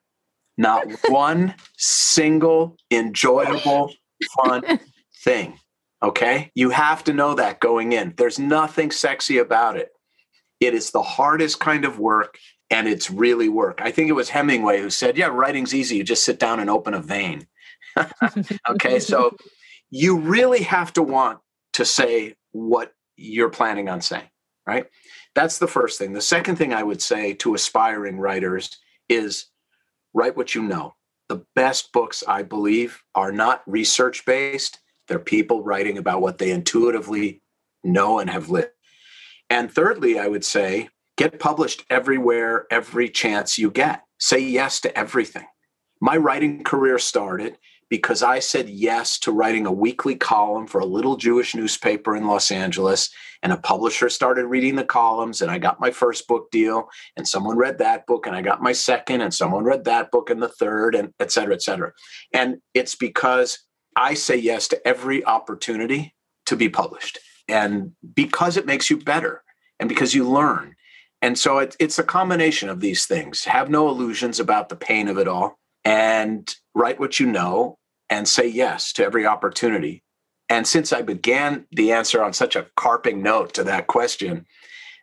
Not 0.56 0.86
one 1.08 1.54
single 1.76 2.76
enjoyable, 2.90 3.92
fun 4.36 4.80
thing. 5.24 5.58
Okay. 6.02 6.50
You 6.54 6.70
have 6.70 7.04
to 7.04 7.12
know 7.12 7.34
that 7.34 7.60
going 7.60 7.92
in. 7.92 8.14
There's 8.16 8.38
nothing 8.38 8.90
sexy 8.90 9.38
about 9.38 9.76
it. 9.76 9.90
It 10.60 10.74
is 10.74 10.90
the 10.90 11.02
hardest 11.02 11.60
kind 11.60 11.84
of 11.84 11.98
work 11.98 12.38
and 12.70 12.88
it's 12.88 13.10
really 13.10 13.48
work. 13.48 13.80
I 13.82 13.90
think 13.90 14.08
it 14.08 14.14
was 14.14 14.30
Hemingway 14.30 14.80
who 14.80 14.90
said, 14.90 15.16
Yeah, 15.16 15.26
writing's 15.26 15.74
easy. 15.74 15.96
You 15.96 16.04
just 16.04 16.24
sit 16.24 16.38
down 16.38 16.58
and 16.58 16.70
open 16.70 16.94
a 16.94 17.00
vein. 17.00 17.46
okay. 18.68 18.98
So 18.98 19.36
you 19.90 20.18
really 20.18 20.62
have 20.62 20.92
to 20.94 21.02
want 21.02 21.38
to 21.74 21.84
say 21.84 22.34
what 22.52 22.94
you're 23.16 23.50
planning 23.50 23.88
on 23.88 24.00
saying, 24.00 24.28
right? 24.66 24.86
That's 25.34 25.58
the 25.58 25.68
first 25.68 25.98
thing. 25.98 26.12
The 26.12 26.20
second 26.20 26.56
thing 26.56 26.72
I 26.72 26.82
would 26.82 27.02
say 27.02 27.34
to 27.34 27.54
aspiring 27.54 28.18
writers 28.18 28.78
is 29.08 29.46
write 30.14 30.36
what 30.36 30.54
you 30.54 30.62
know. 30.62 30.94
The 31.28 31.44
best 31.54 31.92
books, 31.92 32.22
I 32.26 32.42
believe, 32.42 33.02
are 33.14 33.32
not 33.32 33.62
research 33.66 34.24
based. 34.26 34.80
They're 35.08 35.18
people 35.18 35.62
writing 35.62 35.98
about 35.98 36.20
what 36.20 36.38
they 36.38 36.50
intuitively 36.50 37.42
know 37.84 38.18
and 38.18 38.30
have 38.30 38.50
lived. 38.50 38.72
And 39.50 39.72
thirdly, 39.72 40.18
I 40.18 40.28
would 40.28 40.44
say 40.44 40.88
get 41.16 41.38
published 41.38 41.84
everywhere, 41.90 42.66
every 42.70 43.08
chance 43.08 43.58
you 43.58 43.70
get. 43.70 44.02
Say 44.18 44.38
yes 44.38 44.80
to 44.80 44.96
everything. 44.98 45.46
My 46.00 46.16
writing 46.16 46.64
career 46.64 46.98
started 46.98 47.58
because 47.92 48.22
I 48.22 48.38
said 48.38 48.70
yes 48.70 49.18
to 49.18 49.32
writing 49.32 49.66
a 49.66 49.70
weekly 49.70 50.14
column 50.14 50.66
for 50.66 50.80
a 50.80 50.86
little 50.86 51.18
Jewish 51.18 51.54
newspaper 51.54 52.16
in 52.16 52.26
Los 52.26 52.50
Angeles. 52.50 53.10
And 53.42 53.52
a 53.52 53.58
publisher 53.58 54.08
started 54.08 54.46
reading 54.46 54.76
the 54.76 54.84
columns, 54.84 55.42
and 55.42 55.50
I 55.50 55.58
got 55.58 55.78
my 55.78 55.90
first 55.90 56.26
book 56.26 56.50
deal. 56.50 56.88
And 57.18 57.28
someone 57.28 57.58
read 57.58 57.76
that 57.80 58.06
book, 58.06 58.26
and 58.26 58.34
I 58.34 58.40
got 58.40 58.62
my 58.62 58.72
second, 58.72 59.20
and 59.20 59.34
someone 59.34 59.64
read 59.64 59.84
that 59.84 60.10
book 60.10 60.30
and 60.30 60.42
the 60.42 60.48
third, 60.48 60.94
and 60.94 61.12
et 61.20 61.30
cetera, 61.32 61.52
et 61.52 61.60
cetera. 61.60 61.92
And 62.32 62.62
it's 62.72 62.94
because 62.94 63.58
I 63.94 64.14
say 64.14 64.36
yes 64.36 64.68
to 64.68 64.88
every 64.88 65.22
opportunity 65.26 66.14
to 66.46 66.56
be 66.56 66.70
published. 66.70 67.18
And 67.46 67.92
because 68.14 68.56
it 68.56 68.64
makes 68.64 68.88
you 68.88 68.96
better 68.96 69.42
and 69.78 69.86
because 69.86 70.14
you 70.14 70.26
learn. 70.26 70.76
And 71.20 71.38
so 71.38 71.58
it, 71.58 71.76
it's 71.78 71.98
a 71.98 72.02
combination 72.04 72.70
of 72.70 72.80
these 72.80 73.04
things. 73.04 73.44
Have 73.44 73.68
no 73.68 73.90
illusions 73.90 74.40
about 74.40 74.70
the 74.70 74.76
pain 74.76 75.08
of 75.08 75.18
it 75.18 75.28
all 75.28 75.58
and 75.84 76.50
write 76.74 76.98
what 76.98 77.20
you 77.20 77.26
know 77.26 77.76
and 78.12 78.28
say 78.28 78.46
yes 78.46 78.92
to 78.92 79.02
every 79.02 79.24
opportunity. 79.24 80.02
And 80.50 80.66
since 80.66 80.92
I 80.92 81.00
began 81.00 81.64
the 81.72 81.92
answer 81.92 82.22
on 82.22 82.34
such 82.34 82.56
a 82.56 82.66
carping 82.76 83.22
note 83.22 83.54
to 83.54 83.64
that 83.64 83.86
question, 83.86 84.44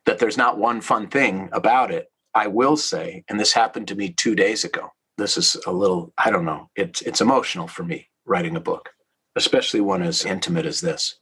that 0.06 0.20
there's 0.20 0.38
not 0.38 0.60
one 0.60 0.80
fun 0.80 1.08
thing 1.08 1.50
about 1.52 1.90
it, 1.90 2.12
I 2.36 2.46
will 2.46 2.78
say, 2.78 3.24
and 3.28 3.40
this 3.40 3.52
happened 3.52 3.88
to 3.88 3.96
me 3.96 4.14
two 4.14 4.36
days 4.36 4.64
ago. 4.64 4.90
This 5.18 5.38
is 5.38 5.58
a 5.66 5.72
little, 5.72 6.14
I 6.20 6.30
don't 6.30 6.46
know, 6.46 6.70
it's, 6.76 7.02
it's 7.02 7.20
emotional 7.20 7.68
for 7.68 7.84
me 7.84 8.08
writing 8.28 8.56
a 8.56 8.62
book, 8.62 8.90
especially 9.36 9.82
one 9.82 10.04
as 10.04 10.24
intimate 10.24 10.68
as 10.68 10.80
this. 10.80 11.16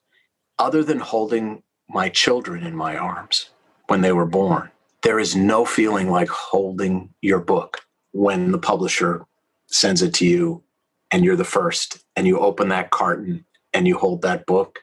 Other 0.59 0.83
than 0.83 0.99
holding 0.99 1.63
my 1.87 2.09
children 2.09 2.65
in 2.65 2.75
my 2.75 2.97
arms 2.97 3.51
when 3.87 4.01
they 4.01 4.11
were 4.11 4.25
born, 4.25 4.71
there 5.03 5.19
is 5.19 5.37
no 5.37 5.63
feeling 5.63 6.11
like 6.11 6.27
holding 6.27 7.13
your 7.21 7.39
book 7.39 7.79
when 8.11 8.51
the 8.51 8.59
publisher 8.59 9.25
sends 9.67 10.01
it 10.01 10.13
to 10.15 10.25
you 10.25 10.63
and 11.11 11.23
you're 11.23 11.35
the 11.35 11.43
first 11.43 12.03
and 12.15 12.27
you 12.27 12.39
open 12.39 12.69
that 12.69 12.91
carton 12.91 13.45
and 13.73 13.87
you 13.87 13.97
hold 13.97 14.21
that 14.21 14.45
book, 14.45 14.79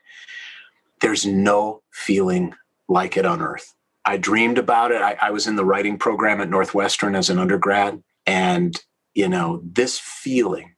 there's 1.00 1.26
no 1.26 1.82
feeling 1.92 2.54
like 2.88 3.16
it 3.16 3.26
on 3.26 3.42
earth. 3.42 3.74
I 4.04 4.16
dreamed 4.16 4.58
about 4.58 4.92
it. 4.92 5.00
I, 5.00 5.16
I, 5.20 5.30
was 5.30 5.46
in 5.46 5.56
the 5.56 5.64
writing 5.64 5.96
program 5.98 6.40
at 6.40 6.50
Northwestern 6.50 7.14
as 7.14 7.30
an 7.30 7.38
undergrad. 7.38 8.02
And, 8.26 8.78
you 9.14 9.28
know, 9.28 9.62
this 9.64 9.98
feeling 9.98 10.74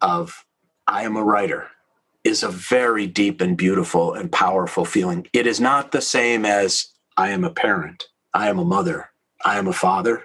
of 0.00 0.44
I 0.86 1.04
am 1.04 1.16
a 1.16 1.22
writer 1.22 1.68
is 2.24 2.42
a 2.42 2.48
very 2.48 3.06
deep 3.06 3.40
and 3.40 3.56
beautiful 3.56 4.14
and 4.14 4.32
powerful 4.32 4.84
feeling. 4.84 5.26
It 5.32 5.46
is 5.46 5.60
not 5.60 5.92
the 5.92 6.00
same 6.00 6.44
as 6.44 6.88
I 7.16 7.30
am 7.30 7.44
a 7.44 7.50
parent, 7.50 8.08
I 8.32 8.48
am 8.48 8.58
a 8.58 8.64
mother, 8.64 9.10
I 9.44 9.58
am 9.58 9.68
a 9.68 9.72
father, 9.72 10.24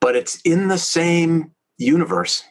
but 0.00 0.14
it's 0.14 0.40
in 0.42 0.68
the 0.68 0.78
same 0.78 1.52
universe 1.78 2.44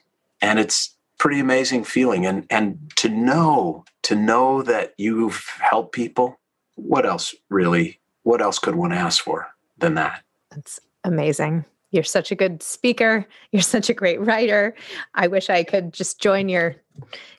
and 0.45 0.60
it's 0.60 0.95
pretty 1.17 1.39
amazing 1.39 1.84
feeling. 1.84 2.25
And 2.25 2.45
and 2.49 2.91
to 2.97 3.10
know 3.10 3.86
to 4.03 4.15
know 4.15 4.62
that 4.63 4.93
you've 4.97 5.45
helped 5.60 5.93
people 5.93 6.39
what 6.75 7.05
else 7.05 7.34
really 7.49 7.99
what 8.23 8.41
else 8.41 8.60
could 8.60 8.75
one 8.75 8.91
ask 8.91 9.23
for 9.23 9.47
than 9.77 9.95
that? 9.95 10.23
That's 10.51 10.79
amazing. 11.03 11.65
You're 11.91 12.03
such 12.03 12.31
a 12.31 12.36
good 12.36 12.62
speaker. 12.62 13.25
You're 13.51 13.62
such 13.62 13.89
a 13.89 13.93
great 13.93 14.19
writer. 14.19 14.75
I 15.13 15.27
wish 15.27 15.49
i 15.49 15.63
could 15.63 15.93
just 15.93 16.19
join 16.19 16.49
your 16.49 16.75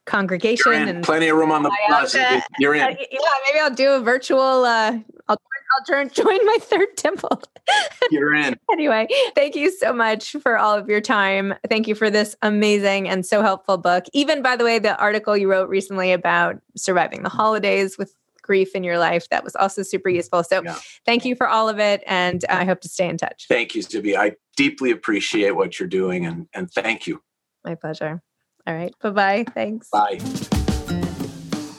congregation 0.04 0.72
and 0.72 1.04
plenty 1.04 1.28
of 1.28 1.36
room 1.36 1.50
on 1.50 1.62
the 1.62 1.70
bus 1.88 2.14
you're 2.58 2.74
in. 2.74 2.80
Yeah 2.80 3.06
maybe 3.46 3.58
i'll 3.60 3.74
do 3.74 3.92
a 3.92 4.00
virtual 4.00 4.64
uh 4.64 4.98
i'll 5.28 5.40
I'll 5.76 5.84
join, 5.84 6.08
join 6.12 6.46
my 6.46 6.58
third 6.60 6.96
temple. 6.96 7.42
You're 8.10 8.34
in. 8.34 8.58
anyway, 8.70 9.08
thank 9.34 9.56
you 9.56 9.70
so 9.70 9.92
much 9.92 10.32
for 10.42 10.56
all 10.58 10.76
of 10.76 10.88
your 10.88 11.00
time. 11.00 11.54
Thank 11.68 11.88
you 11.88 11.94
for 11.94 12.10
this 12.10 12.36
amazing 12.42 13.08
and 13.08 13.26
so 13.26 13.42
helpful 13.42 13.76
book. 13.76 14.04
Even 14.12 14.42
by 14.42 14.56
the 14.56 14.64
way, 14.64 14.78
the 14.78 14.96
article 14.98 15.36
you 15.36 15.50
wrote 15.50 15.68
recently 15.68 16.12
about 16.12 16.56
surviving 16.76 17.22
the 17.22 17.28
holidays 17.28 17.98
with 17.98 18.14
grief 18.42 18.76
in 18.76 18.84
your 18.84 18.98
life, 18.98 19.28
that 19.30 19.42
was 19.42 19.56
also 19.56 19.82
super 19.82 20.08
mm, 20.08 20.14
useful. 20.16 20.44
So 20.44 20.62
Yeah. 20.62 20.76
thank 21.04 21.24
you 21.24 21.34
for 21.34 21.48
all 21.48 21.68
of 21.68 21.80
it. 21.80 22.04
And 22.06 22.44
I 22.48 22.64
hope 22.64 22.80
to 22.82 22.88
stay 22.88 23.08
in 23.08 23.16
touch. 23.18 23.46
Thank 23.48 23.74
you, 23.74 23.82
Zibby. 23.82 24.16
I 24.16 24.36
deeply 24.56 24.92
appreciate 24.92 25.52
what 25.56 25.80
you're 25.80 25.88
doing 25.88 26.26
and, 26.26 26.46
and 26.54 26.70
thank 26.70 27.08
you. 27.08 27.22
My 27.64 27.74
pleasure. 27.74 28.22
All 28.66 28.74
right. 28.74 28.94
Bye 29.00 29.10
bye. 29.10 29.44
Thanks. 29.52 29.88
Bye. 29.90 30.20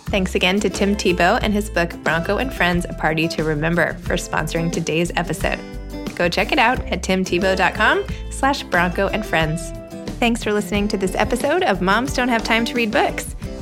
Thanks 0.10 0.36
again 0.36 0.60
to 0.62 0.70
Tim 0.70 0.96
Tebow 0.96 1.38
and 1.42 1.54
his 1.54 1.70
book 1.70 1.92
Bronco 2.04 2.38
and 2.38 2.54
Friends 2.54 2.86
A 2.90 2.94
Party 2.94 3.28
to 3.28 3.44
Remember 3.44 3.94
for 3.96 4.14
sponsoring 4.14 4.72
today's 4.72 5.12
episode. 5.18 5.60
Go 6.16 6.30
check 6.30 6.52
it 6.52 6.58
out 6.60 6.80
at 6.88 7.04
timtebow.com 7.04 8.06
slash 8.32 8.64
Bronco 8.64 9.10
and 9.10 9.26
Friends. 9.26 9.70
Thanks 10.18 10.44
for 10.44 10.54
listening 10.54 10.88
to 10.88 10.98
this 10.98 11.14
episode 11.16 11.62
of 11.64 11.82
Moms 11.82 12.14
Don't 12.14 12.30
Have 12.30 12.44
Time 12.44 12.66
to 12.66 12.74
Read 12.74 12.92
Books. 12.92 13.36